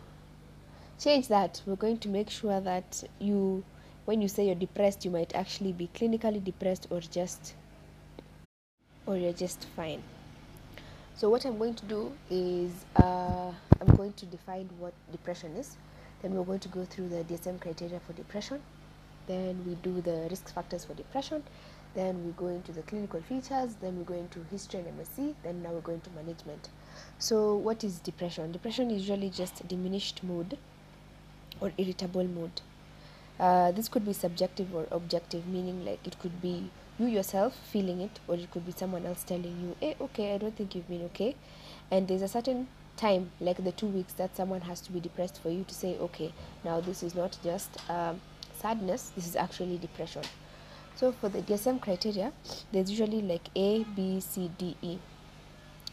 change 0.99 1.29
that. 1.29 1.61
We're 1.67 1.77
going 1.77 1.99
to 1.99 2.09
make 2.09 2.31
sure 2.31 2.59
that 2.63 3.05
you, 3.19 3.65
when 4.07 4.23
you 4.23 4.29
say 4.29 4.47
you're 4.47 4.55
depressed, 4.55 5.05
you 5.05 5.11
might 5.11 5.35
actually 5.35 5.73
be 5.73 5.91
clinically 5.95 6.43
depressed 6.43 6.87
or 6.89 7.01
just, 7.01 7.53
or 9.05 9.19
you're 9.19 9.35
just 9.35 9.67
fine. 9.77 10.03
So 11.17 11.29
what 11.29 11.45
I'm 11.45 11.59
going 11.59 11.75
to 11.75 11.85
do 11.85 12.13
is 12.31 12.73
uh, 12.97 13.53
I'm 13.81 13.95
going 13.97 14.13
to 14.15 14.27
define 14.27 14.69
what 14.79 14.93
depression 15.13 15.57
is. 15.57 15.77
Then 16.23 16.35
we're 16.35 16.45
going 16.45 16.61
to 16.61 16.69
go 16.69 16.85
through 16.85 17.09
the 17.09 17.25
DSM 17.25 17.61
criteria 17.61 18.01
for 18.01 18.13
depression. 18.13 18.61
Then 19.27 19.63
we 19.67 19.75
do 19.77 20.01
the 20.01 20.27
risk 20.31 20.53
factors 20.53 20.85
for 20.85 20.95
depression. 20.95 21.43
Then 21.95 22.25
we 22.25 22.33
go 22.33 22.49
into 22.49 22.73
the 22.73 22.83
clinical 22.83 23.21
features. 23.21 23.77
Then 23.81 23.99
we 23.99 24.05
go 24.05 24.15
into 24.15 24.45
history 24.51 24.81
and 24.81 24.99
MSc. 24.99 25.35
Then 25.43 25.63
now 25.63 25.71
we're 25.71 25.81
going 25.81 26.01
to 26.01 26.11
management. 26.11 26.71
So 27.19 27.55
what 27.55 27.85
is 27.85 28.01
depression? 28.01 28.53
Depression 28.53 28.91
is 28.91 29.03
usually 29.03 29.31
just 29.31 29.67
diminished 29.69 30.25
mood 30.25 30.59
or 31.61 31.73
irritable 31.79 32.25
mood. 32.25 32.61
Uh, 33.39 33.71
this 33.71 33.89
could 33.89 34.05
be 34.05 34.13
subjective 34.13 34.75
or 34.75 34.87
objective, 34.91 35.47
meaning 35.47 35.85
like 35.85 36.05
it 36.05 36.19
could 36.19 36.43
be 36.43 36.71
you 36.99 37.07
yourself 37.07 37.57
feeling 37.73 38.01
it, 38.01 38.19
or 38.27 38.35
it 38.35 38.51
could 38.51 38.67
be 38.67 38.73
someone 38.73 39.07
else 39.07 39.23
telling 39.23 39.61
you, 39.63 39.77
"Hey, 39.79 39.95
okay, 40.01 40.35
I 40.35 40.39
don't 40.39 40.57
think 40.57 40.75
you've 40.75 40.89
been 40.89 41.05
okay," 41.05 41.37
and 41.91 42.09
there's 42.09 42.23
a 42.23 42.29
certain 42.29 42.67
time, 42.99 43.31
like 43.41 43.63
the 43.65 43.73
two 43.73 43.87
weeks, 43.87 44.13
that 44.15 44.37
someone 44.37 44.61
has 44.63 44.81
to 44.83 44.93
be 44.93 45.01
depressed 45.01 45.41
for 45.43 45.51
you 45.51 45.65
to 45.65 45.75
say, 45.75 45.97
"Okay, 45.99 46.33
now 46.65 46.81
this 46.81 47.03
is 47.03 47.15
not 47.15 47.39
just 47.43 47.79
um, 47.91 48.21
sadness; 48.61 49.11
this 49.17 49.27
is 49.27 49.37
actually 49.37 49.79
depression." 49.79 50.23
So 50.97 51.13
for 51.13 51.29
the 51.29 51.41
DSM 51.43 51.81
criteria, 51.81 52.33
there's 52.73 52.91
usually 52.91 53.23
like 53.23 53.49
A, 53.57 53.85
B, 53.85 54.21
C, 54.21 54.51
D, 54.59 54.77
E. 54.83 54.99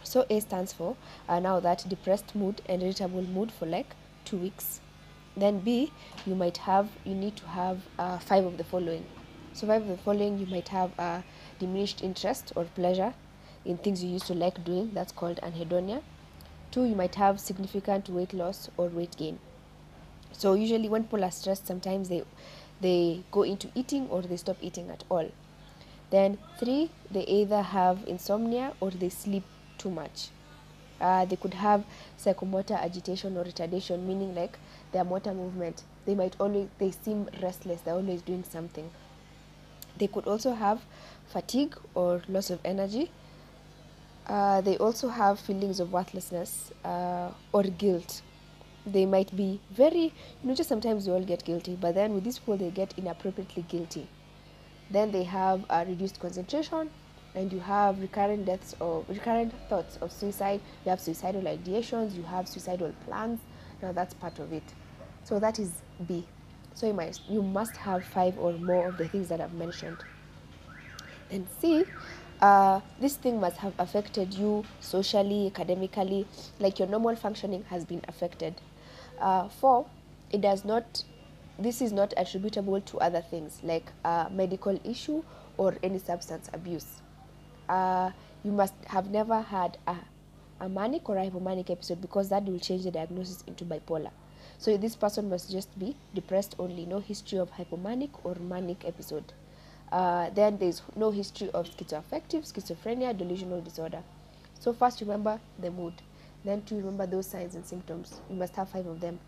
So 0.04 0.26
A 0.30 0.40
stands 0.42 0.74
for 0.74 0.96
uh, 1.30 1.40
now 1.40 1.60
that 1.60 1.86
depressed 1.88 2.36
mood 2.36 2.62
and 2.68 2.84
irritable 2.84 3.22
mood 3.22 3.52
for 3.52 3.66
like 3.66 3.96
two 4.26 4.38
weeks 4.38 4.82
then 5.38 5.60
b 5.60 5.92
you 6.26 6.36
might 6.36 6.58
have 6.58 6.90
you 7.04 7.14
need 7.14 7.36
to 7.36 7.46
have 7.48 7.82
uh, 8.00 8.18
five 8.18 8.46
of 8.46 8.58
the 8.58 8.64
following 8.64 9.06
so 9.54 9.68
five 9.68 9.82
of 9.82 9.88
the 9.88 9.98
following 9.98 10.38
you 10.40 10.46
might 10.48 10.70
have 10.70 10.92
uh, 11.00 11.22
diminished 11.60 12.04
interest 12.04 12.54
or 12.56 12.66
pleasure 12.76 13.14
in 13.66 13.78
things 13.78 14.04
you 14.04 14.10
used 14.10 14.28
to 14.28 14.34
like 14.34 14.64
doing 14.64 14.92
that's 14.94 15.12
called 15.12 15.40
anhedonia 15.44 16.02
two 16.76 16.84
you 16.84 16.96
might 16.96 17.16
have 17.16 17.40
significant 17.40 18.10
weight 18.10 18.34
loss 18.34 18.70
or 18.76 18.88
weight 18.90 19.16
gain. 19.16 19.40
So 20.34 20.56
usually 20.56 20.90
when 20.90 21.04
people 21.04 21.24
are 21.24 21.32
stressed 21.32 21.66
sometimes 21.66 22.10
they 22.10 22.24
they 22.82 23.24
go 23.32 23.44
into 23.44 23.70
eating 23.74 24.10
or 24.10 24.22
they 24.22 24.36
stop 24.36 24.58
eating 24.62 24.90
at 24.90 25.06
all. 25.10 25.32
Then 26.10 26.38
three 26.60 26.92
they 27.10 27.24
either 27.24 27.62
have 27.62 28.04
insomnia 28.06 28.74
or 28.82 28.92
they 28.92 29.08
sleep 29.08 29.46
too 29.78 29.90
much. 29.90 30.28
Uh, 31.00 31.24
they 31.24 31.38
could 31.38 31.54
have 31.54 31.86
psychomotor 32.20 32.78
agitation 32.82 33.38
or 33.38 33.46
retardation 33.46 34.04
meaning 34.06 34.36
like 34.36 34.60
their 34.92 35.06
motor 35.06 35.34
movement. 35.34 35.84
They 36.06 36.14
might 36.14 36.36
always 36.42 36.68
they 36.78 36.92
seem 36.92 37.30
restless 37.42 37.82
they're 37.82 37.94
always 37.94 38.22
doing 38.22 38.44
something. 38.44 38.92
They 39.98 40.08
could 40.08 40.28
also 40.28 40.54
have 40.56 40.82
fatigue 41.26 41.78
or 41.94 42.22
loss 42.28 42.50
of 42.50 42.60
energy 42.66 43.12
uh, 44.28 44.62
they 44.62 44.78
also 44.78 45.08
have 45.08 45.40
feelings 45.40 45.80
of 45.80 45.92
worthlessness 45.92 46.72
uh, 46.84 47.30
or 47.52 47.64
guilt. 47.64 48.22
They 48.86 49.06
might 49.06 49.36
be 49.36 49.60
very 49.72 50.14
you 50.42 50.44
know 50.44 50.56
just 50.56 50.70
sometimes 50.70 51.08
we 51.08 51.14
all 51.14 51.24
get 51.24 51.44
guilty 51.44 51.76
but 51.76 51.96
then 51.96 52.14
with 52.14 52.24
these 52.24 52.40
people 52.40 52.58
they 52.58 52.70
get 52.70 52.94
inappropriately 52.98 53.64
guilty. 53.68 54.08
Then 54.92 55.12
they 55.12 55.24
have 55.24 55.66
a 55.70 55.86
reduced 55.86 56.20
concentration 56.20 56.90
and 57.34 57.52
you 57.52 57.60
have 57.60 58.00
recurrent 58.00 58.46
deaths 58.46 58.76
or 58.80 59.04
recurrent 59.10 59.54
thoughts 59.70 59.98
of 60.02 60.12
suicide. 60.12 60.62
You 60.86 60.92
have 60.92 61.00
suicidal 61.00 61.42
ideations 61.42 62.16
you 62.16 62.24
have 62.24 62.48
suicidal 62.48 62.94
plans. 63.06 63.40
Now 63.82 63.92
that's 63.92 64.14
part 64.14 64.40
of 64.40 64.54
it. 64.54 64.64
So 65.24 65.40
that 65.40 65.60
is 65.60 65.72
b. 66.08 66.26
So 66.74 66.88
you 66.88 66.94
must 66.94 67.22
you 67.30 67.42
must 67.42 67.76
have 67.78 68.04
five 68.04 68.38
or 68.38 68.54
more 68.54 68.88
of 68.88 68.98
the 68.98 69.08
things 69.08 69.30
that 69.30 69.42
i've 69.42 69.54
mentioned. 69.54 69.98
Then 71.30 71.48
c 71.60 71.86
uh, 72.42 72.80
this 73.00 73.16
thing 73.16 73.40
must 73.40 73.58
have 73.58 73.74
affected 73.80 74.34
you 74.34 74.64
socially 74.80 75.48
academically 75.48 76.28
like 76.60 76.80
your 76.80 76.88
normal 76.88 77.16
functioning 77.16 77.64
has 77.70 77.86
been 77.86 78.02
affected 78.08 78.54
uh, 79.20 79.48
four 79.48 79.86
it 80.32 80.42
does 80.42 80.66
not 80.66 81.04
this 81.58 81.82
is 81.82 81.92
not 81.92 82.14
attributable 82.18 82.82
to 82.82 82.98
other 83.00 83.22
things 83.22 83.60
like 83.64 83.86
a 84.04 84.28
medical 84.32 84.80
issue 84.84 85.24
or 85.58 85.76
any 85.84 85.98
substance 85.98 86.50
abuse 86.54 87.02
uh, 87.70 88.12
you 88.44 88.52
must 88.52 88.74
have 88.88 89.10
never 89.10 89.42
had 89.42 89.78
a, 89.88 89.96
a 90.60 90.70
manic 90.70 91.10
or 91.10 91.18
a 91.18 91.30
hypomanic 91.30 91.70
episode 91.70 92.02
because 92.02 92.30
that 92.30 92.44
will 92.44 92.60
change 92.60 92.84
the 92.84 92.92
diagnosis 92.92 93.44
into 93.48 93.66
bipolar. 93.66 94.12
So 94.58 94.78
this 94.78 94.96
person 94.96 95.30
must 95.30 95.52
just 95.52 95.78
be 95.78 95.96
depressed 96.14 96.56
only, 96.60 96.86
no 96.86 97.00
history 97.00 97.40
of 97.40 97.52
hypomanic 97.52 98.10
or 98.24 98.36
manic 98.36 98.86
episode. 98.86 99.34
Uh, 99.96 100.30
then 100.32 100.58
there's 100.58 100.82
no 100.98 101.10
history 101.10 101.50
of 101.52 101.66
schizoaffective, 101.70 102.44
schizophrenia, 102.52 103.18
delusional 103.18 103.62
disorder. 103.62 104.04
So 104.60 104.74
first 104.74 105.00
remember 105.00 105.40
the 105.58 105.72
mood, 105.72 105.94
then 106.44 106.64
to 106.64 106.76
remember 106.76 107.06
those 107.06 107.28
signs 107.28 107.56
and 107.56 107.66
symptoms. 107.66 108.20
You 108.30 108.36
must 108.36 108.58
have 108.58 108.68
five 108.68 108.88
of 108.88 109.00
them. 109.00 109.20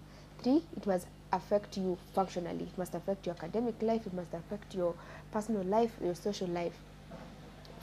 Three, 0.44 0.62
it 0.76 0.86
must 0.86 1.08
affect 1.32 1.78
you 1.78 1.98
functionally. 2.14 2.66
It 2.66 2.78
must 2.78 2.96
affect 2.96 3.26
your 3.26 3.36
academic 3.36 3.82
life. 3.82 4.06
It 4.06 4.14
must 4.14 4.34
affect 4.34 4.76
your 4.76 4.94
personal 5.32 5.64
life, 5.64 5.94
your 6.04 6.16
social 6.16 6.50
life. 6.50 6.78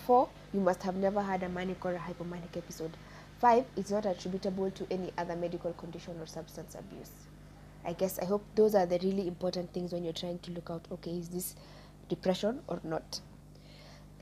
Four, 0.06 0.28
you 0.52 0.60
must 0.60 0.82
have 0.82 0.96
never 0.96 1.22
had 1.22 1.42
a 1.42 1.48
manic 1.48 1.82
or 1.86 1.94
a 1.94 1.98
hypomanic 1.98 2.54
episode. 2.54 2.98
Five, 3.40 3.64
it's 3.78 3.92
not 3.92 4.04
attributable 4.04 4.70
to 4.72 4.86
any 4.90 5.10
other 5.16 5.36
medical 5.36 5.72
condition 5.72 6.20
or 6.20 6.26
substance 6.26 6.76
abuse. 6.78 7.12
I 7.82 7.94
guess 7.94 8.18
I 8.18 8.26
hope 8.26 8.44
those 8.54 8.74
are 8.74 8.84
the 8.84 8.98
really 9.02 9.26
important 9.26 9.72
things 9.72 9.92
when 9.94 10.04
you're 10.04 10.12
trying 10.12 10.38
to 10.40 10.50
look 10.50 10.68
out 10.68 10.86
okay, 10.92 11.12
is 11.12 11.30
this 11.30 11.54
depression 12.08 12.61
or 12.68 12.80
not? 12.84 13.20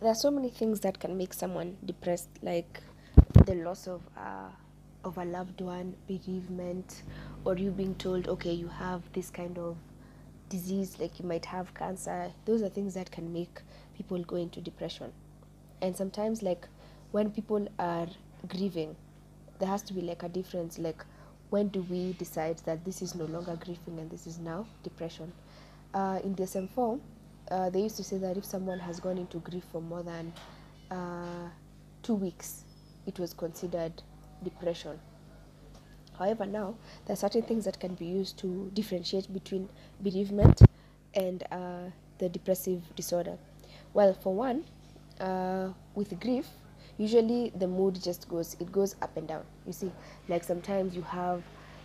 There 0.00 0.10
are 0.10 0.14
so 0.14 0.30
many 0.30 0.50
things 0.50 0.80
that 0.80 0.98
can 0.98 1.16
make 1.16 1.32
someone 1.32 1.76
depressed, 1.84 2.28
like 2.42 2.80
the 3.46 3.54
loss 3.54 3.86
of 3.86 4.02
uh, 4.16 4.50
of 5.04 5.18
a 5.18 5.24
loved 5.24 5.60
one, 5.60 5.94
bereavement, 6.06 7.02
or 7.44 7.56
you 7.56 7.70
being 7.70 7.94
told, 7.96 8.28
okay, 8.28 8.52
you 8.52 8.68
have 8.68 9.02
this 9.12 9.30
kind 9.30 9.58
of 9.58 9.76
disease, 10.48 10.98
like 11.00 11.18
you 11.18 11.26
might 11.26 11.44
have 11.46 11.74
cancer. 11.74 12.30
Those 12.44 12.62
are 12.62 12.68
things 12.68 12.94
that 12.94 13.10
can 13.10 13.32
make 13.32 13.60
people 13.96 14.22
go 14.22 14.36
into 14.36 14.60
depression 14.60 15.12
and 15.82 15.96
sometimes 15.96 16.42
like 16.42 16.66
when 17.10 17.30
people 17.30 17.68
are 17.78 18.06
grieving 18.48 18.96
there 19.58 19.68
has 19.68 19.82
to 19.82 19.92
be 19.92 20.00
like 20.00 20.22
a 20.22 20.28
difference 20.28 20.78
like 20.78 21.04
when 21.50 21.68
do 21.68 21.82
we 21.90 22.14
decide 22.14 22.56
that 22.64 22.84
this 22.84 23.02
is 23.02 23.14
no 23.14 23.26
longer 23.26 23.58
grieving 23.62 23.98
and 23.98 24.10
this 24.10 24.26
is 24.26 24.38
now 24.38 24.64
depression 24.82 25.30
uh, 25.92 26.18
in 26.24 26.34
dsm-4 26.34 26.98
uh, 27.52 27.68
they 27.68 27.80
used 27.82 27.96
to 27.96 28.04
say 28.04 28.16
that 28.16 28.36
if 28.36 28.44
someone 28.44 28.78
has 28.78 28.98
gone 28.98 29.18
into 29.18 29.38
grief 29.38 29.64
for 29.70 29.82
more 29.82 30.02
than 30.02 30.32
uh, 30.90 31.48
two 32.02 32.14
weeks 32.14 32.64
it 33.06 33.18
was 33.18 33.34
considered 33.34 33.92
depression. 34.42 34.98
However 36.18 36.46
now 36.46 36.74
there 37.04 37.12
are 37.12 37.16
certain 37.16 37.42
things 37.42 37.64
that 37.66 37.78
can 37.78 37.94
be 37.94 38.06
used 38.06 38.38
to 38.38 38.70
differentiate 38.72 39.32
between 39.32 39.68
bereavement 40.00 40.62
and 41.14 41.42
uh, 41.52 41.90
the 42.18 42.28
depressive 42.28 42.82
disorder. 42.96 43.36
Well 43.92 44.14
for 44.14 44.34
one 44.34 44.64
uh, 45.20 45.68
with 45.94 46.18
grief 46.20 46.46
usually 46.96 47.52
the 47.56 47.66
mood 47.66 48.02
just 48.02 48.28
goes 48.28 48.56
it 48.60 48.72
goes 48.72 48.96
up 49.02 49.14
and 49.16 49.28
down. 49.28 49.44
You 49.66 49.72
see 49.74 49.92
like 50.28 50.42
sometimes 50.42 50.96
you 50.96 51.02
have 51.02 51.42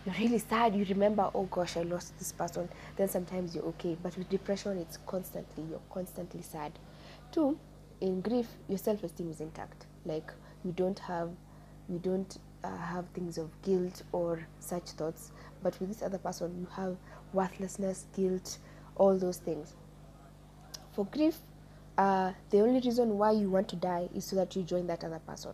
you're 0.08 0.16
really 0.18 0.38
sad 0.38 0.74
you 0.74 0.84
remember 0.86 1.30
oh 1.34 1.44
gosh 1.44 1.76
i 1.76 1.82
lost 1.82 2.18
this 2.18 2.32
person. 2.32 2.68
Then 2.96 3.08
sometimes 3.08 3.54
you're 3.54 3.64
okay 3.66 3.96
but 4.02 4.16
with 4.16 4.28
depression 4.30 4.78
it's 4.78 4.98
constantly 5.06 5.64
you're 5.68 5.82
constantly 5.90 6.42
sad. 6.42 6.72
Two 7.30 7.58
in 8.00 8.20
grief 8.20 8.46
your 8.68 8.78
self-esteem 8.78 9.30
is 9.30 9.40
intact. 9.40 9.86
Like 10.06 10.32
you 10.64 10.72
don't 10.72 10.98
have 11.00 11.30
you 11.88 11.98
don't 11.98 12.38
uh, 12.64 12.76
have 12.76 13.06
things 13.08 13.38
of 13.38 13.50
guilt 13.62 14.02
or 14.12 14.46
such 14.60 14.90
thoughts 14.90 15.32
but 15.62 15.78
with 15.78 15.90
this 15.90 16.02
other 16.02 16.18
person 16.18 16.56
you 16.58 16.66
have 16.74 16.96
worthlessness 17.32 18.06
guilt 18.16 18.58
all 18.96 19.18
those 19.18 19.38
things. 19.38 19.74
For 20.92 21.04
grief 21.04 21.38
uh, 21.98 22.32
the 22.50 22.60
only 22.60 22.80
reason 22.80 23.18
why 23.18 23.32
you 23.32 23.50
want 23.50 23.68
to 23.68 23.76
die 23.76 24.08
is 24.14 24.24
so 24.24 24.36
that 24.36 24.56
you 24.56 24.62
join 24.62 24.86
that 24.86 25.04
other 25.04 25.18
person. 25.18 25.52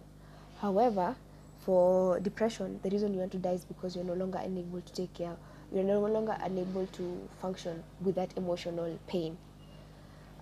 However 0.61 1.17
for 1.65 2.21
depression 2.21 2.79
the 2.83 2.91
reason 2.91 3.13
you 3.15 3.21
want 3.21 3.33
to 3.33 3.39
die 3.39 3.53
is 3.53 3.65
because 3.65 3.97
you're 3.97 4.05
no 4.05 4.15
longer 4.15 4.39
unable 4.43 4.81
to 4.81 4.93
take 4.93 5.13
care 5.15 5.37
you're 5.75 5.85
no 5.85 6.01
longer 6.01 6.37
unable 6.43 6.87
to 6.87 7.29
function 7.43 7.83
with 8.01 8.15
that 8.15 8.31
emotional 8.37 8.99
pain. 9.09 9.37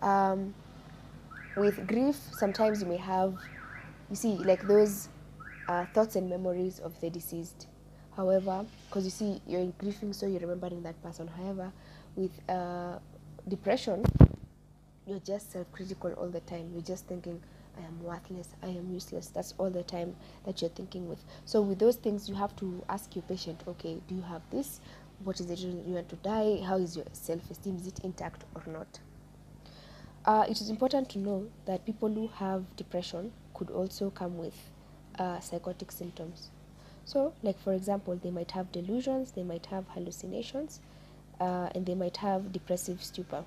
Um, 0.03 0.55
with 1.57 1.87
grief 1.87 2.17
sometimes 2.33 2.83
you 2.83 2.89
may 2.89 2.97
have 2.97 3.35
you 4.11 4.17
see 4.17 4.35
like 4.37 4.67
those 4.67 5.09
uh, 5.69 5.87
thoughts 5.95 6.17
and 6.17 6.29
memories 6.29 6.81
of 6.81 7.01
the 7.01 7.09
deceased. 7.09 7.67
However 8.17 8.67
because 8.89 9.05
you 9.05 9.11
see 9.11 9.41
you're 9.47 9.67
grieving 9.79 10.13
so 10.13 10.27
you're 10.27 10.41
remembering 10.41 10.83
that 10.83 11.03
person. 11.03 11.29
However 11.29 11.73
with 12.15 12.33
uh, 12.49 12.99
depression 13.49 14.05
you're 15.07 15.21
just 15.21 15.53
self-critical 15.53 16.13
all 16.13 16.29
the 16.29 16.41
time. 16.41 16.71
You're 16.73 16.83
just 16.83 17.07
thinking 17.07 17.41
i 17.83 17.87
am 17.87 18.03
worthless 18.03 18.49
i 18.63 18.69
am 18.69 18.91
useless. 18.93 19.29
That's 19.29 19.55
all 19.59 19.71
the 19.71 19.83
time 19.83 20.15
that 20.45 20.61
you're 20.61 20.71
thinking 20.71 21.09
with. 21.09 21.25
So 21.45 21.61
with 21.61 21.79
those 21.79 21.97
things 21.97 22.29
you 22.29 22.35
have 22.35 22.55
to 22.57 22.85
ask 22.89 23.15
your 23.15 23.23
patient 23.23 23.63
okay 23.67 24.01
do 24.09 24.15
you 24.15 24.23
have 24.23 24.43
this? 24.51 24.81
What 25.25 25.41
is 25.41 25.47
reason 25.47 25.85
you 25.87 25.95
want 25.95 26.09
to 26.09 26.17
die? 26.17 26.61
How 26.67 26.79
is 26.79 26.97
your 26.97 27.07
self-esteem? 27.13 27.77
Is 27.77 27.87
it 27.87 28.01
intact 28.03 28.45
or 28.55 28.63
not? 28.73 28.99
Uh, 30.25 30.45
it 30.49 30.61
is 30.61 30.71
important 30.71 31.09
to 31.11 31.19
know 31.19 31.49
that 31.67 31.85
people 31.85 32.09
who 32.13 32.29
have 32.29 32.65
depression 32.77 33.33
could 33.55 33.71
also 33.71 34.11
come 34.11 34.39
with 34.39 34.55
uh, 35.19 35.41
psychotic 35.41 35.91
symptoms. 35.93 36.51
So 37.05 37.35
like 37.43 37.59
for 37.61 37.73
example 37.73 38.19
they 38.23 38.31
might 38.31 38.53
have 38.53 38.71
delusions 38.71 39.33
they 39.33 39.43
might 39.43 39.67
have 39.67 39.85
hallucinations 39.89 40.81
uh, 41.41 41.69
and 41.75 41.85
they 41.85 41.95
might 41.95 42.17
have 42.19 42.53
depressive 42.53 43.03
stupor. 43.03 43.45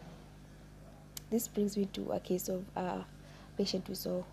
This 1.29 1.47
brings 1.47 1.77
me 1.77 1.85
to 1.93 2.11
a 2.11 2.19
case 2.19 2.49
of 2.49 2.65
a 2.75 3.05
patient 3.57 3.87
we 3.89 3.95
saw 3.95 4.23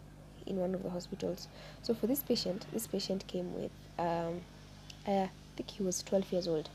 in 0.47 0.57
one 0.57 0.75
of 0.75 0.83
the 0.83 0.91
hospitals. 0.91 1.49
So 1.83 1.95
for 1.95 2.07
this 2.07 2.23
patient, 2.23 2.67
this 2.73 2.87
patient 2.87 3.27
came 3.27 3.55
with, 3.55 3.71
um, 3.99 4.41
I 5.07 5.31
think 5.57 5.71
he 5.71 5.83
was 5.83 6.03
12 6.03 6.33
years 6.33 6.49
old. 6.49 6.69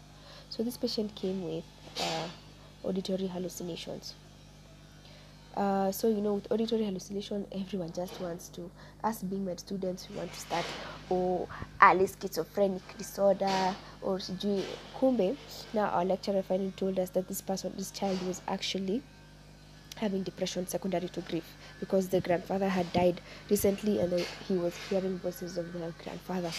So 0.49 0.63
this 0.63 0.77
patient 0.77 1.15
came 1.15 1.43
with 1.43 1.63
uh, 1.99 2.27
auditory 2.83 3.27
hallucinations. 3.27 4.13
Uh, 5.57 5.91
so 5.91 6.07
you 6.07 6.21
know 6.21 6.35
with 6.35 6.51
auditory 6.51 6.85
hallucination 6.85 7.43
everyone 7.51 7.91
just 7.91 8.21
wants 8.21 8.47
to 8.47 8.69
us 9.03 9.23
being 9.23 9.43
med 9.43 9.59
students 9.59 10.07
we 10.07 10.15
want 10.15 10.31
to 10.31 10.39
start 10.39 10.63
or 11.09 11.47
early 11.81 12.05
schizophrenic 12.05 12.83
disorder 12.99 13.75
or 14.03 14.19
kumbe 14.99 15.35
now 15.73 15.85
our 15.85 16.05
lecturer 16.05 16.43
finally 16.43 16.71
told 16.77 16.99
us 16.99 17.09
that 17.09 17.27
this 17.27 17.41
person 17.41 17.73
this 17.75 17.89
child 17.89 18.21
was 18.27 18.39
actually 18.47 19.01
having 19.97 20.23
depression 20.23 20.67
secondary 20.67 21.09
to 21.09 21.21
grief 21.21 21.43
because 21.79 22.07
the 22.07 22.21
grandfather 22.21 22.69
had 22.69 22.91
died 22.93 23.21
recently 23.49 23.99
and 23.99 24.25
he 24.47 24.55
was 24.55 24.75
hearing 24.89 25.17
voices 25.19 25.57
of 25.57 25.71
the 25.73 25.93
grandfather. 26.03 26.51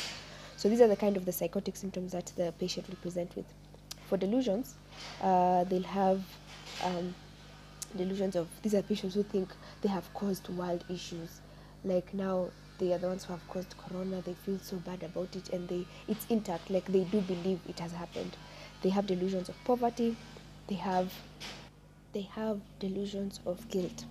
So 0.57 0.68
these 0.68 0.80
are 0.80 0.88
the 0.88 0.97
kind 0.97 1.16
of 1.16 1.25
the 1.25 1.33
psychotic 1.33 1.76
symptoms 1.76 2.12
that 2.12 2.33
the 2.37 2.52
patient 2.59 2.88
will 2.88 2.97
present 2.97 3.35
with. 3.37 3.47
For 4.09 4.16
delusions, 4.16 4.75
uh, 5.23 5.64
they'll 5.64 5.83
have 5.83 6.23
um, 6.85 7.14
delusions 7.97 8.37
of 8.37 8.49
these 8.62 8.75
are 8.75 8.83
patients 8.83 9.14
who 9.14 9.23
think 9.23 9.49
they 9.83 9.88
have 9.88 10.12
caused 10.14 10.49
world 10.49 10.85
issues. 10.90 11.40
Like 11.85 12.12
now 12.12 12.49
they 12.78 12.92
are 12.92 12.99
the 12.99 13.09
ones 13.09 13.25
who 13.25 13.33
have 13.33 13.49
caused 13.49 13.75
corona, 13.78 14.21
they 14.23 14.34
feel 14.34 14.58
so 14.58 14.76
bad 14.76 15.02
about 15.02 15.34
it 15.36 15.49
and 15.50 15.69
they 15.69 15.86
it's 16.06 16.26
intact, 16.28 16.71
like 16.71 16.86
they 16.86 17.04
do 17.04 17.21
believe 17.21 17.60
it 17.69 17.78
has 17.80 17.93
happened. 17.93 18.36
They 18.82 18.91
have 18.91 19.06
delusions 19.06 19.49
of 19.49 19.56
poverty, 19.65 20.17
they 20.69 20.76
have 20.76 21.12
they 22.19 22.28
have 22.35 22.61
delusions 22.81 23.39
of 23.47 23.69
guilt. 23.69 24.04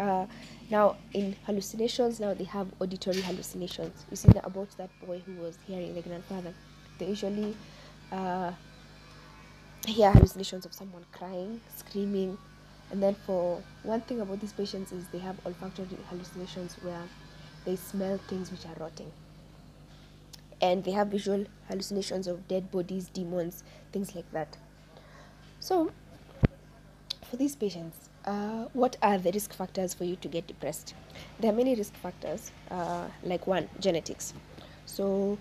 Uh, 0.00 0.26
now, 0.68 0.96
in 1.14 1.36
hallucinations, 1.46 2.18
now 2.18 2.34
they 2.34 2.42
have 2.42 2.66
auditory 2.80 3.20
hallucinations. 3.20 4.04
You 4.10 4.16
see 4.16 4.28
that 4.30 4.44
about 4.44 4.68
that 4.78 4.90
boy 5.06 5.22
who 5.24 5.34
was 5.34 5.56
hearing 5.64 5.94
the 5.94 6.02
grandfather. 6.02 6.52
They 6.98 7.06
usually 7.06 7.56
uh, 8.10 8.50
hear 9.86 10.10
hallucinations 10.10 10.66
of 10.66 10.74
someone 10.74 11.04
crying, 11.12 11.60
screaming, 11.76 12.36
and 12.90 13.00
then 13.00 13.14
for 13.14 13.62
one 13.84 14.00
thing 14.00 14.20
about 14.20 14.40
these 14.40 14.52
patients 14.52 14.90
is 14.90 15.06
they 15.12 15.18
have 15.18 15.36
olfactory 15.46 15.86
hallucinations 16.10 16.74
where 16.82 17.02
they 17.64 17.76
smell 17.76 18.18
things 18.26 18.50
which 18.50 18.66
are 18.66 18.74
rotting. 18.80 19.12
And 20.60 20.82
they 20.82 20.90
have 20.90 21.08
visual 21.08 21.44
hallucinations 21.68 22.26
of 22.26 22.48
dead 22.48 22.72
bodies, 22.72 23.08
demons, 23.08 23.62
things 23.92 24.16
like 24.16 24.30
that. 24.32 24.56
So, 25.60 25.92
for 27.30 27.36
these 27.36 27.56
patients, 27.56 28.08
uh, 28.24 28.66
what 28.72 28.96
are 29.02 29.18
the 29.18 29.32
risk 29.32 29.52
factors 29.52 29.94
for 29.94 30.04
you 30.04 30.16
to 30.16 30.28
get 30.28 30.46
depressed? 30.46 30.94
There 31.40 31.52
are 31.52 31.54
many 31.54 31.74
risk 31.74 31.94
factors, 31.94 32.50
uh, 32.70 33.08
like 33.22 33.46
one, 33.46 33.68
genetics. 33.80 34.32
So 34.86 35.38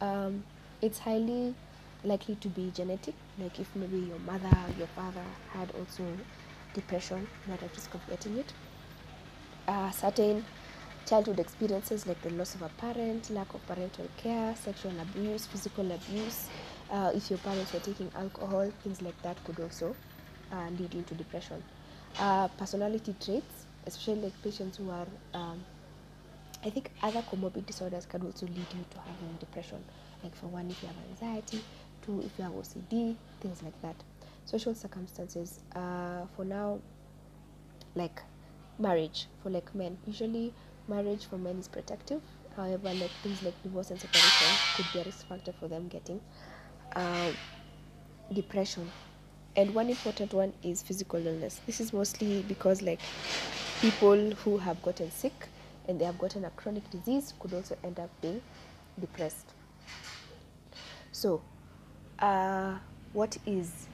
um, 0.00 0.44
it's 0.80 0.98
highly 0.98 1.54
likely 2.04 2.34
to 2.36 2.48
be 2.48 2.72
genetic, 2.74 3.14
like 3.38 3.58
if 3.60 3.74
maybe 3.76 3.98
your 3.98 4.18
mother, 4.20 4.56
your 4.78 4.88
father 4.88 5.24
had 5.52 5.70
also 5.78 6.04
depression, 6.74 7.26
not 7.46 7.62
at 7.62 7.70
risk 7.74 7.94
of 7.94 8.00
getting 8.08 8.38
it. 8.38 8.52
Uh, 9.68 9.90
certain 9.90 10.44
childhood 11.06 11.38
experiences 11.38 12.06
like 12.06 12.20
the 12.22 12.30
loss 12.30 12.54
of 12.54 12.62
a 12.62 12.68
parent, 12.78 13.30
lack 13.30 13.52
of 13.54 13.64
parental 13.66 14.08
care, 14.16 14.54
sexual 14.56 14.92
abuse, 15.00 15.46
physical 15.46 15.90
abuse. 15.92 16.48
Uh, 16.90 17.10
if 17.14 17.30
your 17.30 17.38
parents 17.40 17.72
were 17.72 17.80
taking 17.80 18.10
alcohol, 18.16 18.70
things 18.82 19.00
like 19.00 19.20
that 19.22 19.42
could 19.44 19.58
also 19.60 19.94
lead 20.78 20.94
into 20.94 21.14
depression. 21.14 21.62
Uh, 22.18 22.48
personality 22.48 23.14
traits, 23.20 23.66
especially 23.86 24.22
like 24.22 24.42
patients 24.42 24.76
who 24.76 24.90
are, 24.90 25.06
um, 25.34 25.64
I 26.64 26.70
think 26.70 26.90
other 27.02 27.22
comorbid 27.22 27.66
disorders 27.66 28.06
can 28.06 28.22
also 28.22 28.46
lead 28.46 28.56
you 28.58 28.84
to 28.90 28.98
having 28.98 29.36
depression. 29.40 29.82
Like 30.22 30.34
for 30.36 30.46
one, 30.46 30.70
if 30.70 30.82
you 30.82 30.88
have 30.88 30.96
anxiety, 31.10 31.60
two, 32.04 32.22
if 32.24 32.38
you 32.38 32.44
have 32.44 32.52
OCD, 32.52 33.16
things 33.40 33.62
like 33.62 33.80
that. 33.82 33.96
Social 34.44 34.74
circumstances, 34.74 35.60
uh, 35.74 36.26
for 36.36 36.44
now, 36.44 36.80
like 37.94 38.22
marriage 38.78 39.26
for 39.42 39.50
like 39.50 39.74
men. 39.74 39.98
Usually, 40.06 40.52
marriage 40.88 41.26
for 41.26 41.38
men 41.38 41.58
is 41.58 41.68
protective. 41.68 42.20
However, 42.56 42.92
like 42.94 43.10
things 43.22 43.42
like 43.42 43.60
divorce 43.62 43.90
and 43.90 44.00
separation 44.00 44.58
could 44.76 44.92
be 44.92 45.00
a 45.00 45.04
risk 45.04 45.26
factor 45.26 45.52
for 45.52 45.68
them 45.68 45.88
getting 45.88 46.20
uh, 46.96 47.32
depression 48.32 48.90
and 49.56 49.74
one 49.74 49.90
important 49.90 50.32
one 50.32 50.52
is 50.62 50.82
physical 50.82 51.24
illness. 51.26 51.60
This 51.66 51.80
is 51.80 51.92
mostly 51.92 52.42
because 52.48 52.80
like 52.80 53.00
people 53.80 54.30
who 54.44 54.56
have 54.58 54.82
gotten 54.82 55.10
sick 55.10 55.48
and 55.88 56.00
they 56.00 56.04
have 56.04 56.18
gotten 56.18 56.44
a 56.44 56.50
chronic 56.50 56.88
disease 56.90 57.34
could 57.38 57.52
also 57.52 57.76
end 57.84 57.98
up 58.00 58.10
being 58.20 58.40
depressed. 58.98 59.52
So 61.10 61.42
uh, 62.18 62.76
what 63.12 63.36
is 63.44 63.88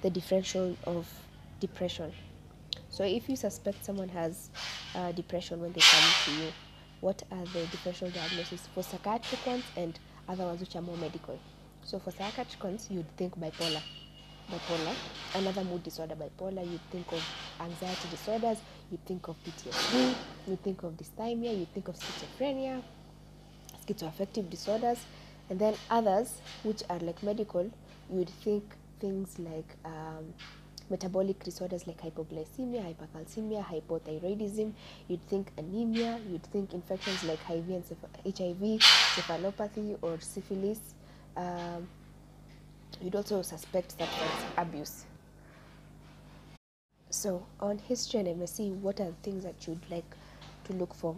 the 0.00 0.08
differential 0.08 0.76
of 0.84 1.08
depression? 1.60 2.12
So 2.88 3.04
if 3.04 3.28
you 3.28 3.36
suspect 3.36 3.84
someone 3.84 4.08
has 4.10 4.50
uh, 4.94 5.12
depression 5.12 5.60
when 5.60 5.72
they 5.72 5.80
come 5.80 6.10
to 6.24 6.42
you 6.42 6.52
what 7.00 7.22
are 7.32 7.44
the 7.46 7.66
differential 7.66 8.08
diagnoses 8.10 8.68
for 8.72 8.82
psychiatric 8.82 9.44
ones 9.44 9.64
and 9.76 9.98
other 10.28 10.44
ones 10.44 10.60
which 10.60 10.76
are 10.76 10.82
more 10.82 10.96
medical. 10.96 11.38
So 11.82 11.98
for 11.98 12.12
psychiatric 12.12 12.62
ones 12.62 12.86
you'd 12.90 13.10
think 13.16 13.38
bipolar 13.38 13.82
bipolar, 14.52 14.94
another 15.34 15.64
mood 15.64 15.82
disorder, 15.82 16.14
bipolar, 16.14 16.70
you 16.70 16.78
think 16.90 17.10
of 17.12 17.22
anxiety 17.60 18.08
disorders, 18.10 18.58
you 18.90 18.98
think 19.06 19.28
of 19.28 19.36
PTSD, 19.44 20.14
you 20.46 20.56
think 20.62 20.82
of 20.82 20.92
dysthymia, 20.96 21.58
you 21.58 21.66
think 21.72 21.88
of 21.88 21.96
schizophrenia, 21.96 22.82
schizoaffective 23.86 24.50
disorders, 24.50 24.98
and 25.48 25.58
then 25.58 25.74
others 25.90 26.40
which 26.64 26.82
are 26.90 26.98
like 26.98 27.22
medical, 27.22 27.64
you 28.10 28.18
would 28.18 28.30
think 28.44 28.62
things 29.00 29.38
like 29.38 29.76
um, 29.84 30.34
metabolic 30.90 31.42
disorders 31.42 31.86
like 31.86 32.00
hypoglycemia, 32.02 32.84
hypercalcemia, 32.84 33.64
hypothyroidism, 33.64 34.72
you'd 35.08 35.26
think 35.28 35.50
anemia, 35.56 36.20
you'd 36.30 36.44
think 36.44 36.74
infections 36.74 37.24
like 37.24 37.42
HIV, 37.44 37.68
and 37.70 37.84
HIV 38.24 38.58
encephalopathy, 38.58 39.96
or 40.02 40.20
syphilis. 40.20 40.78
Um, 41.36 41.88
you'd 43.00 43.14
also 43.14 43.42
suspect 43.42 43.92
substance 43.92 44.44
abuse. 44.56 45.04
So 47.10 47.44
on 47.60 47.78
history 47.78 48.20
and 48.20 48.40
MSc, 48.40 48.74
what 48.80 49.00
are 49.00 49.06
the 49.06 49.16
things 49.22 49.44
that 49.44 49.66
you'd 49.66 49.84
like 49.90 50.16
to 50.64 50.72
look 50.72 50.94
for? 50.94 51.14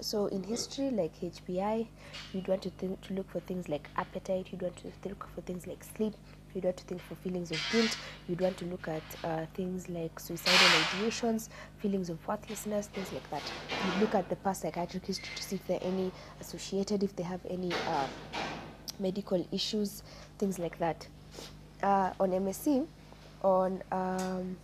So 0.00 0.26
in 0.26 0.42
history, 0.42 0.90
like 0.90 1.20
HPI, 1.20 1.86
you'd 2.32 2.48
want 2.48 2.62
to 2.62 2.70
think 2.70 3.00
to 3.02 3.14
look 3.14 3.30
for 3.30 3.40
things 3.40 3.68
like 3.68 3.88
appetite. 3.96 4.48
You'd 4.50 4.62
want 4.62 4.76
to 4.78 5.08
look 5.08 5.28
for 5.34 5.40
things 5.42 5.66
like 5.66 5.84
sleep. 5.96 6.14
You'd 6.54 6.64
want 6.64 6.76
to 6.78 6.84
think 6.84 7.00
for 7.02 7.14
feelings 7.16 7.50
of 7.50 7.58
guilt. 7.70 7.96
You'd 8.28 8.40
want 8.40 8.56
to 8.58 8.64
look 8.66 8.88
at 8.88 9.02
uh, 9.24 9.46
things 9.54 9.88
like 9.88 10.18
suicidal 10.18 10.58
ideations, 10.58 11.48
feelings 11.78 12.10
of 12.10 12.26
worthlessness, 12.26 12.88
things 12.88 13.12
like 13.12 13.28
that. 13.30 13.42
You'd 13.70 14.00
look 14.00 14.14
at 14.14 14.28
the 14.28 14.36
past 14.36 14.62
psychiatric 14.62 15.06
history 15.06 15.30
to 15.34 15.42
see 15.42 15.56
if 15.56 15.66
there 15.66 15.78
are 15.78 15.84
any 15.84 16.12
associated, 16.40 17.02
if 17.02 17.14
they 17.16 17.22
have 17.22 17.40
any 17.48 17.72
uh, 17.88 18.06
medical 18.98 19.46
issues, 19.52 20.02
things 20.42 20.58
like 20.58 20.76
that. 20.80 21.06
Uh, 21.84 22.10
on 22.18 22.30
MSc, 22.30 22.84
on 23.44 23.80
um, 23.92 24.56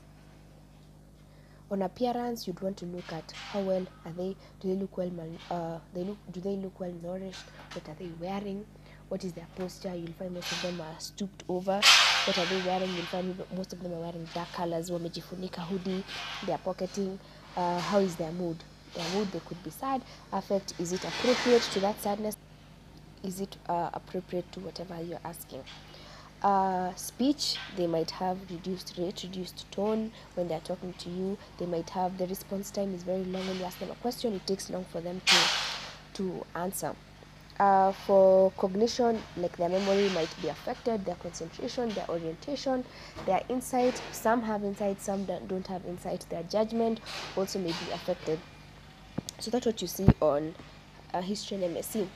on 1.71 1.83
appearance 1.83 2.47
you'd 2.49 2.61
want 2.61 2.77
to 2.77 2.87
look 2.87 3.12
at 3.12 3.31
how 3.53 3.61
well 3.61 3.87
are 4.05 4.12
they 4.12 4.35
do 4.61 4.69
they 4.69 4.75
look 4.75 4.97
well 4.97 5.11
uh, 5.51 5.79
they 5.95 6.03
look 6.03 6.17
do 6.33 6.41
they 6.41 6.57
look 6.57 6.81
well 6.81 6.93
nourished 7.03 7.45
what 7.75 7.88
are 7.88 7.95
they 8.01 8.11
wearing 8.21 8.64
what 9.09 9.23
is 9.23 9.33
their 9.35 9.47
posture 9.57 9.95
you'll 9.95 10.19
find 10.19 10.33
most 10.33 10.51
of 10.51 10.62
them 10.62 10.81
are 10.81 10.99
stooped 10.99 11.45
over 11.49 11.81
what 12.25 12.38
are 12.38 12.47
they 12.47 12.61
wearing 12.67 12.91
you'll 12.95 13.12
find 13.14 13.35
most 13.57 13.73
of 13.73 13.83
them 13.83 13.93
are 13.93 14.01
wearing 14.01 14.27
dark 14.35 14.51
colors 14.53 14.91
wamejifunika 14.91 15.61
hoodie 15.61 16.03
they 16.47 16.57
pocketing 16.64 17.19
uh, 17.57 17.79
how 17.79 17.99
is 17.99 18.17
their 18.17 18.33
mood 18.33 18.57
their 18.95 19.09
mood 19.14 19.31
they 19.33 19.41
could 19.41 19.62
be 19.62 19.71
sad 19.71 20.01
affect 20.33 20.73
is 20.81 20.93
it 20.93 21.05
appropriate 21.05 21.62
to 21.62 21.81
that 21.81 22.01
sadness 22.01 22.37
is 23.23 23.41
it 23.41 23.57
uh, 23.69 23.91
appropriate 23.93 24.51
to 24.53 24.61
whatever 24.61 25.01
you're 25.03 25.21
asking? 25.25 25.63
Uh, 26.41 26.95
speech 26.95 27.57
they 27.77 27.89
might 27.89 28.13
have 28.13 28.39
reduced 28.49 28.95
rate 28.97 29.25
reduced 29.25 29.69
tone 29.73 30.13
when 30.35 30.47
they're 30.47 30.61
talking 30.61 30.93
to 30.95 31.11
you. 31.11 31.37
They 31.59 31.67
might 31.67 31.91
have 31.91 32.17
the 32.17 32.29
response 32.29 32.71
time 32.71 32.95
is 32.95 33.03
very 33.03 33.25
long 33.25 33.45
when 33.49 33.59
you 33.59 33.65
ask 33.65 33.79
them 33.81 33.91
a 33.91 33.97
question. 33.97 34.35
It 34.35 34.47
takes 34.47 34.71
long 34.71 34.85
for 34.85 35.01
them 35.01 35.21
to 35.27 35.37
to 36.15 36.47
answer. 36.55 36.95
Uh, 37.59 37.91
for 37.91 38.53
cognition 38.53 39.21
like 39.37 39.57
their 39.57 39.69
memory 39.69 40.09
might 40.11 40.33
be 40.41 40.47
affected 40.47 41.05
their 41.05 41.17
concentration 41.17 41.89
their 41.89 42.09
orientation 42.09 42.85
their 43.27 43.43
insight. 43.49 44.01
Some 44.13 44.43
have 44.43 44.63
insight 44.63 45.01
some 45.01 45.25
don't 45.25 45.67
have 45.67 45.85
insight. 45.87 46.25
Their 46.31 46.45
judgment 46.45 47.01
also 47.37 47.59
may 47.59 47.73
be 47.73 47.91
affected. 47.93 48.39
So 49.41 49.51
that's 49.51 49.67
what 49.67 49.83
you 49.83 49.89
see 49.89 50.07
on 50.21 50.55
uh, 51.13 51.21
history 51.21 51.65
and 51.65 51.77
msc 51.77 52.07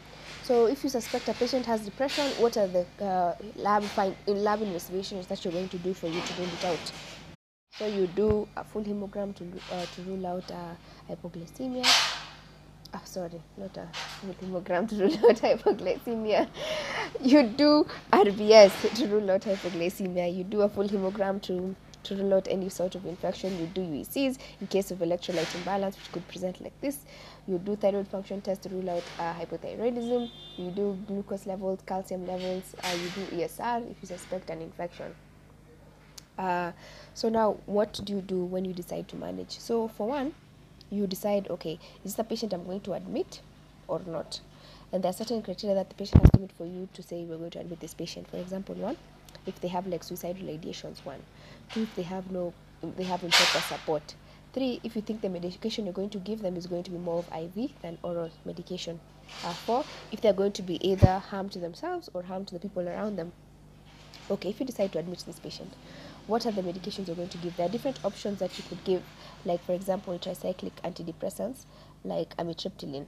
so 0.52 0.66
if 0.66 0.84
you 0.84 0.90
suspect 0.90 1.26
a 1.30 1.32
patient 1.32 1.64
has 1.64 1.80
depression, 1.80 2.26
what 2.32 2.58
are 2.58 2.66
the 2.66 2.84
uh, 3.00 3.34
lab 3.56 3.82
find 3.84 4.14
in 4.26 4.44
lab 4.44 4.60
investigations 4.60 5.26
that 5.28 5.42
you're 5.42 5.52
going 5.52 5.70
to 5.70 5.78
do 5.78 5.94
for 5.94 6.08
you 6.08 6.20
to 6.20 6.34
rule 6.34 6.50
it 6.58 6.64
out? 6.66 6.92
So 7.78 7.86
you 7.86 8.06
do 8.06 8.46
a 8.54 8.62
full 8.62 8.84
hemogram 8.84 9.34
to 9.36 9.44
uh, 9.74 9.86
to 9.94 10.02
rule 10.02 10.26
out 10.26 10.50
uh, 10.50 10.74
hypoglycemia. 11.08 11.86
Oh, 12.92 13.00
sorry, 13.06 13.40
not 13.56 13.74
a 13.78 13.88
full 14.20 14.34
hemogram 14.42 14.86
to 14.90 14.96
rule 14.96 15.30
out 15.30 15.36
hypoglycemia. 15.46 16.46
You 17.22 17.44
do 17.44 17.86
RBS 18.12 18.94
to 18.96 19.06
rule 19.06 19.30
out 19.30 19.40
hypoglycemia. 19.40 20.36
You 20.36 20.44
do 20.44 20.60
a 20.60 20.68
full 20.68 20.86
hemogram 20.86 21.40
to 21.44 21.74
to 22.04 22.16
rule 22.16 22.34
out 22.34 22.48
any 22.50 22.68
sort 22.68 22.94
of 22.94 23.06
infection. 23.06 23.58
You 23.58 23.66
do 23.66 23.80
UECs 23.80 24.38
in 24.60 24.66
case 24.66 24.90
of 24.90 24.98
electrolyte 24.98 25.54
imbalance, 25.54 25.96
which 25.96 26.12
could 26.12 26.26
present 26.28 26.60
like 26.60 26.78
this. 26.80 27.00
You 27.46 27.58
do 27.58 27.76
thyroid 27.76 28.08
function 28.08 28.40
test 28.40 28.62
to 28.62 28.68
rule 28.68 28.90
out 28.90 29.02
uh, 29.18 29.34
hypothyroidism. 29.34 30.30
You 30.56 30.70
do 30.70 30.98
glucose 31.06 31.46
levels, 31.46 31.80
calcium 31.86 32.26
levels. 32.26 32.74
Uh, 32.82 32.94
you 32.94 33.08
do 33.10 33.36
ESR 33.36 33.90
if 33.90 33.96
you 34.00 34.08
suspect 34.08 34.50
an 34.50 34.62
infection. 34.62 35.14
Uh, 36.38 36.72
so 37.14 37.28
now, 37.28 37.56
what 37.66 38.00
do 38.04 38.14
you 38.14 38.20
do 38.20 38.44
when 38.44 38.64
you 38.64 38.72
decide 38.72 39.08
to 39.08 39.16
manage? 39.16 39.58
So 39.58 39.88
for 39.88 40.08
one, 40.08 40.34
you 40.90 41.06
decide, 41.06 41.48
okay, 41.48 41.78
is 42.04 42.12
this 42.12 42.18
a 42.18 42.24
patient 42.24 42.52
I'm 42.52 42.64
going 42.64 42.80
to 42.80 42.94
admit 42.94 43.40
or 43.88 44.00
not? 44.06 44.40
And 44.92 45.02
there 45.02 45.10
are 45.10 45.14
certain 45.14 45.42
criteria 45.42 45.74
that 45.74 45.88
the 45.88 45.94
patient 45.94 46.20
has 46.22 46.30
to 46.32 46.40
meet 46.40 46.52
for 46.52 46.66
you 46.66 46.88
to 46.92 47.02
say 47.02 47.24
we're 47.24 47.38
going 47.38 47.50
to 47.52 47.60
admit 47.60 47.80
this 47.80 47.94
patient. 47.94 48.28
For 48.28 48.36
example, 48.36 48.74
one, 48.74 48.96
if 49.46 49.60
they 49.60 49.68
have 49.68 49.86
like 49.86 50.04
suicidal 50.04 50.48
ideations, 50.48 51.04
one. 51.04 51.20
Two, 51.72 51.82
if 51.82 51.94
they 51.96 52.02
have 52.02 52.30
no, 52.30 52.52
they 52.96 53.04
have 53.04 53.22
improper 53.22 53.60
support. 53.60 54.14
Three, 54.52 54.80
if 54.84 54.94
you 54.94 55.02
think 55.02 55.22
the 55.22 55.30
medication 55.30 55.86
you're 55.86 55.94
going 55.94 56.10
to 56.10 56.18
give 56.18 56.42
them 56.42 56.56
is 56.56 56.66
going 56.66 56.82
to 56.82 56.90
be 56.90 56.98
more 56.98 57.20
of 57.20 57.28
IV 57.32 57.70
than 57.80 57.98
oral 58.02 58.30
medication. 58.44 59.00
Uh, 59.44 59.52
four, 59.52 59.84
if 60.10 60.20
they're 60.20 60.32
going 60.32 60.52
to 60.52 60.62
be 60.62 60.86
either 60.86 61.18
harm 61.18 61.48
to 61.50 61.58
themselves 61.58 62.10
or 62.12 62.22
harm 62.22 62.44
to 62.44 62.54
the 62.54 62.60
people 62.60 62.86
around 62.86 63.16
them. 63.16 63.32
Okay, 64.30 64.50
if 64.50 64.60
you 64.60 64.66
decide 64.66 64.92
to 64.92 64.98
admit 64.98 65.24
this 65.26 65.38
patient, 65.38 65.72
what 66.26 66.46
are 66.46 66.52
the 66.52 66.62
medications 66.62 67.06
you're 67.06 67.16
going 67.16 67.28
to 67.30 67.38
give? 67.38 67.56
There 67.56 67.66
are 67.66 67.70
different 67.70 68.04
options 68.04 68.38
that 68.40 68.56
you 68.58 68.64
could 68.68 68.84
give, 68.84 69.02
like 69.44 69.64
for 69.64 69.72
example, 69.72 70.18
tricyclic 70.18 70.72
antidepressants 70.84 71.64
like 72.04 72.36
amitriptyline. 72.36 73.06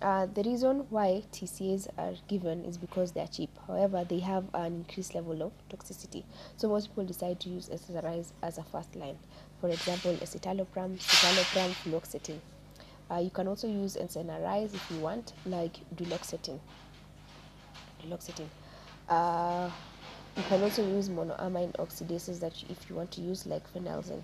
Uh, 0.00 0.26
the 0.26 0.44
reason 0.44 0.86
why 0.90 1.24
TCAs 1.32 1.88
are 1.98 2.14
given 2.28 2.64
is 2.64 2.78
because 2.78 3.10
they 3.12 3.20
are 3.20 3.26
cheap. 3.26 3.50
However, 3.66 4.04
they 4.08 4.20
have 4.20 4.44
an 4.54 4.66
increased 4.76 5.14
level 5.14 5.42
of 5.42 5.52
toxicity. 5.68 6.22
So 6.56 6.68
most 6.68 6.88
people 6.88 7.04
decide 7.04 7.40
to 7.40 7.48
use 7.48 7.68
SSRIs 7.68 8.30
as 8.42 8.58
a 8.58 8.62
first 8.62 8.94
line. 8.94 9.18
For 9.60 9.68
example, 9.68 10.12
escitalopram, 10.14 10.98
citalopram, 10.98 11.72
fluoxetine. 11.82 12.38
Uh, 13.10 13.16
you 13.18 13.30
can 13.30 13.48
also 13.48 13.66
use 13.66 13.96
NSAIDs 13.96 14.74
if 14.74 14.88
you 14.90 15.00
want, 15.00 15.32
like 15.46 15.78
duloxetine. 15.96 16.60
Duloxetine. 18.00 18.48
Uh, 19.08 19.68
you 20.36 20.42
can 20.44 20.62
also 20.62 20.86
use 20.86 21.08
monoamine 21.08 21.72
oxidases 21.76 22.38
that 22.38 22.62
you, 22.62 22.68
if 22.70 22.88
you 22.88 22.94
want 22.94 23.10
to 23.10 23.20
use, 23.20 23.46
like 23.46 23.64
phenelzine 23.72 24.22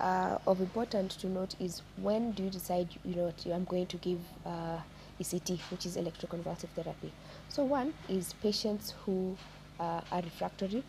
uh, 0.00 0.38
of 0.46 0.60
important 0.60 1.12
to 1.12 1.26
note 1.26 1.54
is 1.60 1.82
when 1.96 2.32
do 2.32 2.44
you 2.44 2.50
decide 2.50 2.88
you 3.04 3.14
know 3.14 3.32
I'm 3.52 3.64
going 3.64 3.86
to 3.86 3.96
give 3.98 4.20
uh, 4.44 4.78
ECT, 5.20 5.58
which 5.70 5.86
is 5.86 5.96
electroconvulsive 5.96 6.68
therapy. 6.74 7.12
So 7.48 7.64
one 7.64 7.94
is 8.08 8.34
patients 8.42 8.94
who 9.04 9.36
uh, 9.80 10.00
are 10.12 10.22
refractory 10.22 10.82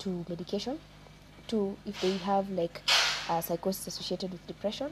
to 0.00 0.24
medication. 0.28 0.78
Two, 1.46 1.76
if 1.86 2.00
they 2.00 2.16
have 2.18 2.50
like 2.50 2.82
psychosis 3.40 3.86
associated 3.86 4.32
with 4.32 4.46
depression. 4.46 4.90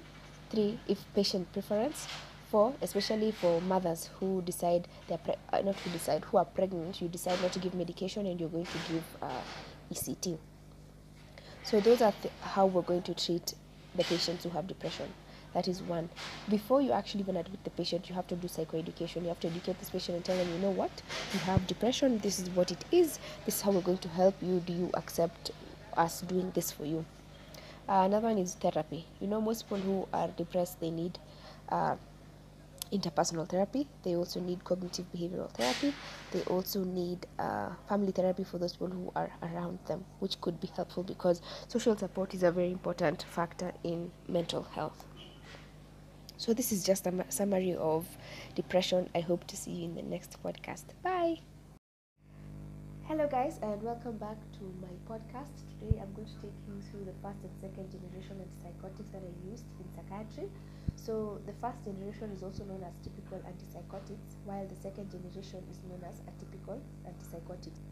Three, 0.50 0.78
if 0.88 0.98
patient 1.14 1.52
preference. 1.52 2.06
Four, 2.50 2.74
especially 2.82 3.32
for 3.32 3.62
mothers 3.62 4.10
who 4.20 4.42
decide 4.42 4.86
they're 5.08 5.18
uh, 5.54 5.62
not 5.62 5.74
who 5.76 5.90
decide 5.90 6.22
who 6.24 6.36
are 6.36 6.44
pregnant, 6.44 7.00
you 7.00 7.08
decide 7.08 7.40
not 7.40 7.50
to 7.52 7.58
give 7.58 7.72
medication 7.74 8.26
and 8.26 8.38
you're 8.38 8.50
going 8.50 8.66
to 8.66 8.92
give 8.92 9.04
uh, 9.22 9.40
ECT. 9.90 10.36
So 11.64 11.80
those 11.80 12.02
are 12.02 12.12
th- 12.22 12.34
how 12.40 12.66
we're 12.66 12.82
going 12.82 13.02
to 13.02 13.14
treat 13.14 13.54
the 13.94 14.04
patients 14.04 14.44
who 14.44 14.50
have 14.50 14.66
depression. 14.66 15.12
That 15.54 15.68
is 15.68 15.82
one. 15.82 16.08
Before 16.48 16.80
you 16.80 16.92
actually 16.92 17.20
even 17.20 17.36
admit 17.36 17.62
the 17.62 17.70
patient, 17.70 18.08
you 18.08 18.14
have 18.14 18.26
to 18.28 18.36
do 18.36 18.48
psychoeducation. 18.48 19.22
You 19.22 19.28
have 19.28 19.40
to 19.40 19.48
educate 19.48 19.78
this 19.78 19.90
patient 19.90 20.16
and 20.16 20.24
tell 20.24 20.36
them, 20.36 20.48
you 20.50 20.58
know 20.58 20.70
what, 20.70 20.90
you 21.32 21.38
have 21.40 21.66
depression. 21.66 22.18
This 22.18 22.38
is 22.38 22.48
what 22.50 22.70
it 22.70 22.84
is. 22.90 23.18
This 23.44 23.56
is 23.56 23.60
how 23.60 23.70
we're 23.70 23.82
going 23.82 23.98
to 23.98 24.08
help 24.08 24.34
you. 24.40 24.60
Do 24.60 24.72
you 24.72 24.90
accept 24.94 25.50
us 25.96 26.22
doing 26.22 26.50
this 26.54 26.70
for 26.70 26.86
you? 26.86 27.04
Uh, 27.88 28.04
another 28.06 28.28
one 28.28 28.38
is 28.38 28.54
therapy. 28.54 29.04
You 29.20 29.26
know, 29.26 29.40
most 29.40 29.64
people 29.64 29.78
who 29.78 30.08
are 30.12 30.28
depressed, 30.28 30.80
they 30.80 30.90
need 30.90 31.18
uh, 31.68 31.96
interpersonal 32.92 33.48
therapy. 33.48 33.88
They 34.02 34.16
also 34.16 34.40
need 34.40 34.64
cognitive 34.64 35.06
behavioral 35.12 35.50
therapy. 35.50 35.94
They 36.30 36.42
also 36.42 36.84
need 36.84 37.26
uh, 37.38 37.70
family 37.88 38.12
therapy 38.12 38.44
for 38.44 38.58
those 38.58 38.72
people 38.72 38.88
who 38.88 39.12
are 39.16 39.30
around 39.42 39.78
them, 39.86 40.04
which 40.20 40.40
could 40.40 40.60
be 40.60 40.68
helpful 40.76 41.02
because 41.02 41.40
social 41.68 41.96
support 41.96 42.34
is 42.34 42.42
a 42.42 42.50
very 42.50 42.70
important 42.70 43.22
factor 43.22 43.72
in 43.82 44.10
mental 44.28 44.62
health. 44.62 45.04
So, 46.36 46.52
this 46.52 46.72
is 46.72 46.82
just 46.82 47.06
a 47.06 47.24
summary 47.28 47.74
of 47.74 48.04
depression. 48.56 49.08
I 49.14 49.20
hope 49.20 49.46
to 49.46 49.56
see 49.56 49.70
you 49.70 49.84
in 49.84 49.94
the 49.94 50.02
next 50.02 50.42
podcast. 50.42 50.84
Bye. 51.02 51.51
Hello, 53.08 53.26
guys, 53.26 53.58
and 53.62 53.82
welcome 53.82 54.16
back 54.16 54.38
to 54.54 54.62
my 54.80 54.94
podcast. 55.10 55.66
Today, 55.74 55.98
I'm 56.00 56.14
going 56.14 56.30
to 56.30 56.38
take 56.38 56.54
you 56.70 56.78
through 56.88 57.04
the 57.04 57.12
first 57.20 57.42
and 57.42 57.50
second 57.60 57.90
generation 57.90 58.38
antipsychotics 58.38 59.10
that 59.10 59.22
I 59.26 59.50
used 59.50 59.66
in 59.82 59.86
psychiatry. 59.90 60.48
So, 60.94 61.40
the 61.44 61.52
first 61.60 61.82
generation 61.84 62.30
is 62.30 62.44
also 62.44 62.62
known 62.62 62.80
as 62.86 62.94
typical 63.02 63.42
antipsychotics, 63.42 64.38
while 64.44 64.66
the 64.68 64.76
second 64.76 65.10
generation 65.10 65.66
is 65.68 65.82
known 65.82 66.00
as 66.06 66.22
atypical 66.30 66.78
antipsychotics. 67.02 67.82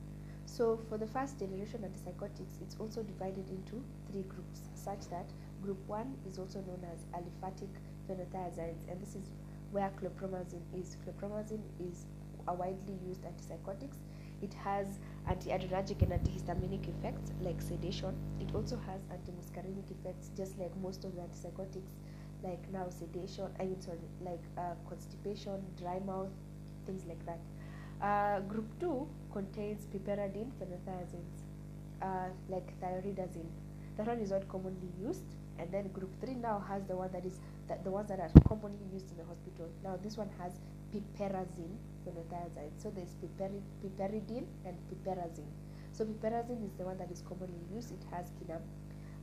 So, 0.47 0.79
for 0.89 0.97
the 0.97 1.09
first 1.09 1.41
generation 1.41 1.83
antipsychotics, 1.83 2.63
it's 2.63 2.77
also 2.79 3.03
divided 3.03 3.51
into 3.51 3.83
three 4.11 4.23
groups, 4.23 4.63
such 4.75 5.11
that 5.11 5.27
group 5.61 5.83
one 5.89 6.15
is 6.25 6.39
also 6.39 6.63
known 6.63 6.87
as 6.87 7.03
aliphatic 7.19 7.75
phenothiazides, 8.09 8.89
and 8.89 9.03
this 9.03 9.17
is 9.17 9.27
where 9.73 9.91
chlorpromazine 10.01 10.63
is. 10.73 10.97
Chlorpromazine 11.03 11.67
is 11.83 12.07
a 12.49 12.55
widely 12.55 12.95
used 13.07 13.23
antipsychotics. 13.23 13.99
It 14.43 14.55
has 14.55 14.99
antiadrenergic 15.29 16.03
and 16.03 16.13
antihistaminic 16.13 16.89
effects 16.89 17.33
like 17.41 17.61
sedation. 17.61 18.15
It 18.41 18.55
also 18.55 18.79
has 18.87 19.01
antimuscarinic 19.13 19.91
effects, 19.91 20.31
just 20.37 20.59
like 20.59 20.75
most 20.83 21.05
of 21.05 21.15
the 21.15 21.23
antipsychotics, 21.23 21.93
like 22.43 22.71
now 22.73 22.89
sedation. 22.89 23.49
I 23.61 23.65
mean, 23.65 23.81
sorry, 23.81 23.99
like 24.25 24.43
uh, 24.57 24.75
constipation, 24.89 25.63
dry 25.79 25.99
mouth, 26.07 26.31
things 26.87 27.05
like 27.07 27.25
that. 27.27 27.41
Uh, 28.03 28.41
group 28.41 28.67
two 28.81 29.07
contains 29.33 29.87
piperidine 29.87 30.51
phenothiazines, 30.59 31.45
uh, 32.01 32.29
like 32.49 32.73
thioridazine. 32.81 33.51
That 33.99 34.07
one 34.07 34.21
is 34.21 34.31
not 34.31 34.49
commonly 34.49 34.89
used, 34.99 35.37
and 35.59 35.71
then 35.71 35.89
group 35.89 36.11
three 36.21 36.35
now 36.35 36.65
has 36.67 36.83
the 36.85 36.97
one 36.97 37.13
that 37.13 37.27
is 37.27 37.41
that 37.69 37.85
the 37.85 37.91
ones 37.91 38.09
that 38.09 38.21
are 38.21 38.31
commonly 38.49 38.87
used 38.91 39.11
in 39.11 39.19
the 39.19 39.25
hospital. 39.25 39.69
Now 39.85 39.99
this 40.03 40.17
one 40.17 40.31
has 40.39 40.53
piperazine 40.93 41.77
phenothiazide. 42.05 42.73
So 42.79 42.91
there's 42.91 43.15
piperi, 43.23 43.61
piperidine 43.83 44.47
and 44.65 44.77
piperazine. 44.89 45.51
So 45.93 46.05
piperazine 46.05 46.65
is 46.65 46.73
the 46.79 46.85
one 46.85 46.99
that 46.99 47.11
is 47.11 47.23
commonly 47.23 47.61
used. 47.75 47.93
It 47.93 48.03
has 48.11 48.27
kinam, 48.39 48.61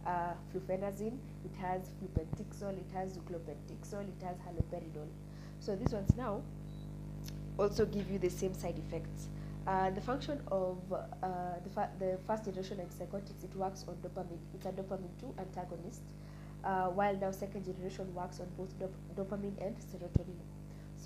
uh, 0.05 0.33
fluphenazine, 0.53 1.17
it 1.45 1.55
has 1.59 1.91
flupentixol, 1.99 2.77
it 2.77 2.91
has 2.93 3.17
zuclopentixol, 3.17 4.07
it 4.07 4.23
has 4.23 4.37
haloperidol. 4.37 5.07
So 5.59 5.75
these 5.75 5.93
ones 5.93 6.15
now 6.15 6.41
also 7.57 7.85
give 7.85 8.09
you 8.09 8.19
the 8.19 8.29
same 8.29 8.53
side 8.53 8.77
effects. 8.77 9.27
Uh, 9.65 9.89
the 9.89 9.99
function 10.01 10.39
of 10.49 10.77
uh, 10.93 11.59
the, 11.63 11.69
fa- 11.69 11.89
the 11.99 12.17
first 12.25 12.45
generation 12.45 12.77
antipsychotics, 12.77 13.43
it 13.43 13.53
works 13.55 13.83
on 13.87 13.95
dopamine. 13.95 14.39
It's 14.53 14.65
a 14.65 14.71
dopamine 14.71 15.11
2 15.19 15.33
antagonist, 15.39 16.03
uh, 16.63 16.87
while 16.87 17.15
now 17.17 17.31
second 17.31 17.65
generation 17.65 18.13
works 18.13 18.39
on 18.39 18.47
both 18.57 18.73
dop- 18.79 18.91
dopamine 19.15 19.57
and 19.61 19.75
serotonin. 19.77 20.37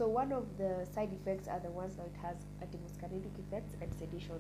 So 0.01 0.07
one 0.07 0.31
of 0.31 0.47
the 0.57 0.83
side 0.95 1.13
effects 1.13 1.47
are 1.47 1.59
the 1.59 1.69
ones 1.69 1.97
that 1.97 2.07
it 2.07 2.15
has 2.23 2.37
antimuscarinic 2.57 3.37
effects 3.37 3.75
and 3.79 3.93
sedation. 3.93 4.39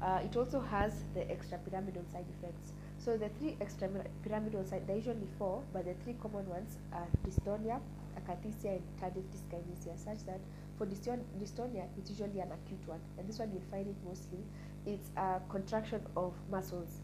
Uh, 0.00 0.20
it 0.24 0.34
also 0.38 0.58
has 0.58 1.04
the 1.12 1.20
extrapyramidal 1.20 2.10
side 2.10 2.24
effects. 2.38 2.72
So 2.96 3.18
the 3.18 3.28
three 3.38 3.58
extrapyramidal 3.60 4.66
side, 4.66 4.86
there 4.86 4.96
are 4.96 4.98
usually 4.98 5.28
four, 5.38 5.62
but 5.74 5.84
the 5.84 5.92
three 6.02 6.14
common 6.14 6.48
ones 6.48 6.78
are 6.94 7.06
dystonia, 7.28 7.78
akathisia, 8.18 8.80
and 8.80 8.82
tardive 8.98 9.26
dyskinesia, 9.28 10.02
such 10.02 10.24
that 10.24 10.40
for 10.78 10.86
dystonia, 10.86 11.84
it's 11.98 12.08
usually 12.08 12.40
an 12.40 12.52
acute 12.52 12.88
one, 12.88 13.00
and 13.18 13.28
this 13.28 13.38
one 13.38 13.50
you'll 13.52 13.70
find 13.70 13.86
it 13.86 13.96
mostly. 14.02 14.38
It's 14.86 15.10
a 15.18 15.42
contraction 15.50 16.00
of 16.16 16.32
muscles 16.50 17.00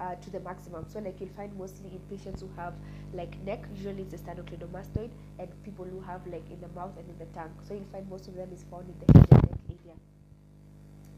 uh, 0.00 0.14
to 0.16 0.30
the 0.30 0.40
maximum. 0.40 0.84
So 0.88 0.98
like 0.98 1.20
you'll 1.20 1.36
find 1.36 1.56
mostly 1.58 1.90
in 1.90 2.00
patients 2.16 2.42
who 2.42 2.50
have 2.56 2.74
like 3.12 3.38
neck, 3.44 3.64
usually 3.74 4.02
it's 4.02 4.14
a 4.14 4.18
sternocleidomastoid, 4.18 5.10
and 5.38 5.48
people 5.64 5.84
who 5.84 6.00
have 6.00 6.26
like 6.26 6.48
in 6.50 6.60
the 6.60 6.68
mouth 6.68 6.96
and 6.98 7.08
in 7.08 7.18
the 7.18 7.26
tongue. 7.26 7.52
So 7.66 7.74
you'll 7.74 7.92
find 7.92 8.08
most 8.08 8.28
of 8.28 8.34
them 8.34 8.50
is 8.52 8.64
found 8.70 8.88
in 8.88 8.94
the 9.06 9.18
head 9.18 9.28
and 9.32 9.42
neck 9.42 9.78
area. 9.84 9.94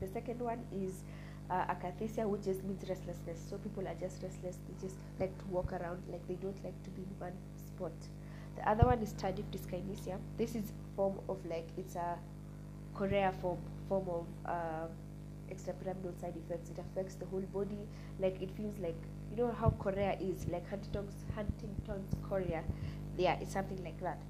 The 0.01 0.09
second 0.09 0.41
one 0.41 0.65
is 0.73 1.03
uh, 1.51 1.65
akathisia, 1.67 2.29
which 2.29 2.45
just 2.45 2.63
means 2.65 2.89
restlessness. 2.89 3.41
So 3.49 3.59
people 3.59 3.87
are 3.87 3.95
just 3.95 4.23
restless. 4.23 4.59
They 4.69 4.87
just 4.87 4.97
like 5.19 5.37
to 5.39 5.47
walk 5.47 5.73
around, 5.73 6.03
like 6.11 6.27
they 6.29 6.35
don't 6.35 6.63
like 6.65 6.81
to 6.85 6.91
be 6.91 7.03
in 7.03 7.15
one 7.19 7.33
spot. 7.57 7.93
The 8.57 8.69
other 8.69 8.87
one 8.87 9.01
is 9.03 9.13
tardive 9.15 9.45
dyskinesia. 9.53 10.19
This 10.37 10.55
is 10.55 10.73
form 10.97 11.19
of 11.29 11.39
like 11.47 11.69
it's 11.77 11.95
a 11.95 12.19
chorea 12.95 13.33
form 13.41 13.59
form 13.89 14.09
of 14.09 14.27
uh, 14.45 14.87
extrapyramidal 15.51 16.19
side 16.21 16.35
effects. 16.37 16.71
It 16.71 16.79
affects 16.79 17.15
the 17.17 17.27
whole 17.27 17.45
body. 17.53 17.87
Like 18.19 18.41
it 18.41 18.51
feels 18.57 18.79
like 18.79 18.97
you 19.31 19.37
know 19.37 19.53
how 19.53 19.71
chorea 19.71 20.17
is 20.21 20.47
like 20.49 20.69
Huntington's 20.69 21.25
Huntington's 21.35 22.15
chorea. 22.29 22.63
Yeah, 23.17 23.39
it's 23.41 23.53
something 23.53 23.83
like 23.85 24.01
that. 24.01 24.23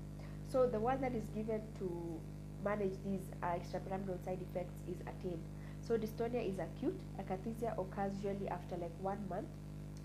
So 0.51 0.67
the 0.67 0.81
one 0.81 1.01
that 1.03 1.15
is 1.15 1.29
given 1.35 1.61
to 1.79 2.21
manage 2.65 2.95
these 3.05 3.29
uh, 3.43 3.47
extrapyramidal 3.59 4.25
side 4.25 4.41
effects 4.51 4.81
is 4.89 4.97
Artane. 5.07 5.41
So 5.81 5.97
dystonia 5.97 6.43
is 6.47 6.59
acute. 6.59 6.99
Akathisia 7.21 7.73
occurs 7.79 8.13
usually 8.23 8.49
after 8.49 8.77
like 8.77 8.93
one 9.01 9.19
month 9.29 9.49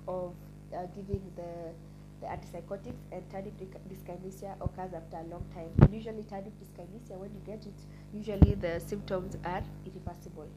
of 0.07 0.33
uh, 0.75 0.85
giving 0.95 1.21
the 1.35 1.73
the 2.21 2.27
antipsychotics, 2.29 3.03
and 3.11 3.21
tardive 3.29 3.51
dyskinesia 3.89 4.55
occurs 4.61 4.93
after 4.93 5.17
a 5.17 5.23
long 5.23 5.43
time. 5.53 5.69
And 5.81 5.93
usually 5.93 6.23
tardive 6.23 6.53
dyskinesia, 6.61 7.17
when 7.17 7.31
you 7.33 7.41
get 7.45 7.65
it, 7.65 7.73
usually 8.13 8.55
the 8.55 8.79
symptoms 8.79 9.35
are 9.43 9.63
irreversible. 9.85 10.47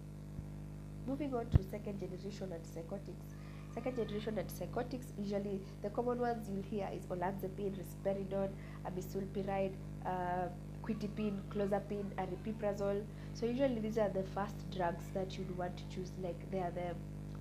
Moving 1.06 1.34
on 1.34 1.46
to 1.50 1.62
second 1.62 2.00
generation 2.00 2.48
antipsychotics. 2.50 3.28
Second 3.72 3.96
generation 3.96 4.34
antipsychotics, 4.34 5.06
usually 5.16 5.60
the 5.82 5.90
common 5.90 6.18
ones 6.18 6.48
you'll 6.50 6.64
hear 6.64 6.88
is 6.92 7.04
olanzapine, 7.06 7.76
risperidone, 7.78 8.50
amisulpiride, 8.84 9.74
uh, 10.04 10.48
quetiapine, 10.82 11.38
clozapine, 11.48 12.10
aripiprazole. 12.16 13.04
So 13.34 13.46
usually 13.46 13.78
these 13.78 13.98
are 13.98 14.08
the 14.08 14.24
first 14.34 14.68
drugs 14.72 15.04
that 15.14 15.38
you'd 15.38 15.56
want 15.56 15.76
to 15.76 15.84
choose, 15.94 16.10
like 16.20 16.50
they 16.50 16.58
are 16.58 16.72
the 16.72 16.96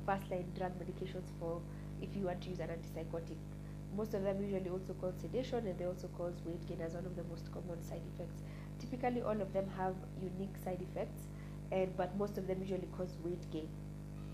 first 0.06 0.30
line 0.30 0.46
drug 0.56 0.74
medications 0.78 1.32
for 1.40 1.60
if 2.04 2.16
you 2.16 2.26
want 2.26 2.42
to 2.42 2.50
use 2.50 2.60
an 2.60 2.70
antipsychotic. 2.70 3.38
Most 3.98 4.14
of 4.14 4.22
them 4.24 4.44
usually 4.44 4.70
also 4.70 4.94
cause 5.02 5.16
sedation 5.20 5.66
and 5.66 5.80
they 5.80 5.86
also 5.86 6.08
cause 6.18 6.36
weight 6.46 6.68
gain 6.68 6.82
as 6.82 6.94
one 6.94 7.06
of 7.08 7.16
the 7.16 7.24
most 7.24 7.52
common 7.52 7.82
side 7.82 8.02
effects. 8.14 8.44
Typically 8.78 9.22
all 9.24 9.42
of 9.42 9.54
them 9.54 9.68
have 9.76 9.96
unique 10.22 10.56
side 10.64 10.82
effects 10.82 11.22
and 11.72 11.96
but 11.98 12.16
most 12.18 12.38
of 12.38 12.48
them 12.48 12.62
usually 12.62 12.88
cause 12.98 13.18
weight 13.24 13.50
gain. 13.52 13.68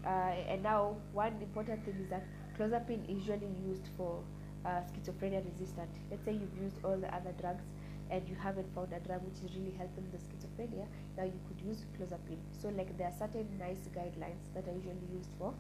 Uh, 0.06 0.34
and 0.50 0.64
now 0.64 0.96
one 1.14 1.34
important 1.42 1.84
thing 1.86 1.96
is 2.02 2.10
that 2.10 2.24
clozapine 2.58 3.04
is 3.06 3.18
usually 3.28 3.50
used 3.68 3.88
for 3.98 4.24
uh, 4.66 4.82
schizophrenia 4.90 5.44
resistant. 5.46 5.90
Let's 6.10 6.26
say 6.26 6.34
you've 6.34 6.58
used 6.62 6.78
all 6.84 6.98
the 6.98 7.14
other 7.14 7.34
drugs 7.40 7.64
and 8.12 8.28
you 8.28 8.36
haven't 8.36 8.68
found 8.76 8.92
a 8.94 9.00
drug 9.00 9.22
which 9.24 9.40
is 9.40 9.56
really 9.56 9.74
helping 9.78 10.06
the 10.12 10.20
schizophrenia, 10.20 10.86
now 11.18 11.24
you 11.24 11.40
could 11.48 11.66
use 11.66 11.86
clozapine. 11.98 12.44
So 12.52 12.70
like 12.70 12.96
there 12.98 13.08
are 13.08 13.18
certain 13.18 13.48
nice 13.58 13.88
guidelines 13.96 14.52
that 14.54 14.68
are 14.68 14.76
usually 14.76 15.08
used 15.16 15.32
for 15.40 15.54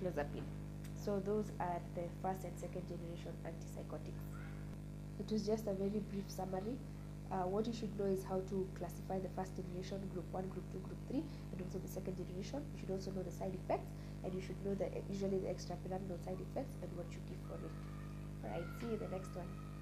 clozapine. 0.00 0.48
So 0.96 1.20
those 1.24 1.52
are 1.60 1.80
the 1.94 2.08
first 2.22 2.44
and 2.44 2.58
second 2.58 2.88
generation 2.88 3.32
antipsychotics. 3.44 4.24
It 5.20 5.30
was 5.30 5.46
just 5.46 5.66
a 5.66 5.74
very 5.74 6.00
brief 6.10 6.24
summary. 6.28 6.78
Uh, 7.30 7.44
what 7.44 7.66
you 7.66 7.72
should 7.72 7.92
know 7.98 8.06
is 8.06 8.24
how 8.24 8.40
to 8.48 8.66
classify 8.74 9.18
the 9.18 9.28
first 9.36 9.52
generation, 9.54 10.00
group 10.14 10.24
1, 10.32 10.48
group 10.48 10.64
2, 10.72 10.78
group 10.78 10.98
3, 11.10 11.20
and 11.52 11.60
also 11.60 11.78
the 11.78 11.88
second 11.88 12.16
generation. 12.16 12.64
You 12.72 12.80
should 12.80 12.90
also 12.90 13.10
know 13.10 13.22
the 13.22 13.30
side 13.30 13.52
effects, 13.52 13.92
and 14.24 14.32
you 14.32 14.40
should 14.40 14.56
know 14.64 14.74
the 14.74 14.88
usually 15.12 15.38
the 15.38 15.48
extrapyramidal 15.48 16.24
side 16.24 16.40
effects 16.40 16.76
and 16.80 16.90
what 16.96 17.06
you 17.12 17.20
give 17.28 17.40
for 17.44 17.60
it. 17.60 17.74
Alright, 18.44 18.64
see 18.80 18.86
you 18.86 18.92
in 18.94 19.00
the 19.00 19.08
next 19.08 19.36
one. 19.36 19.67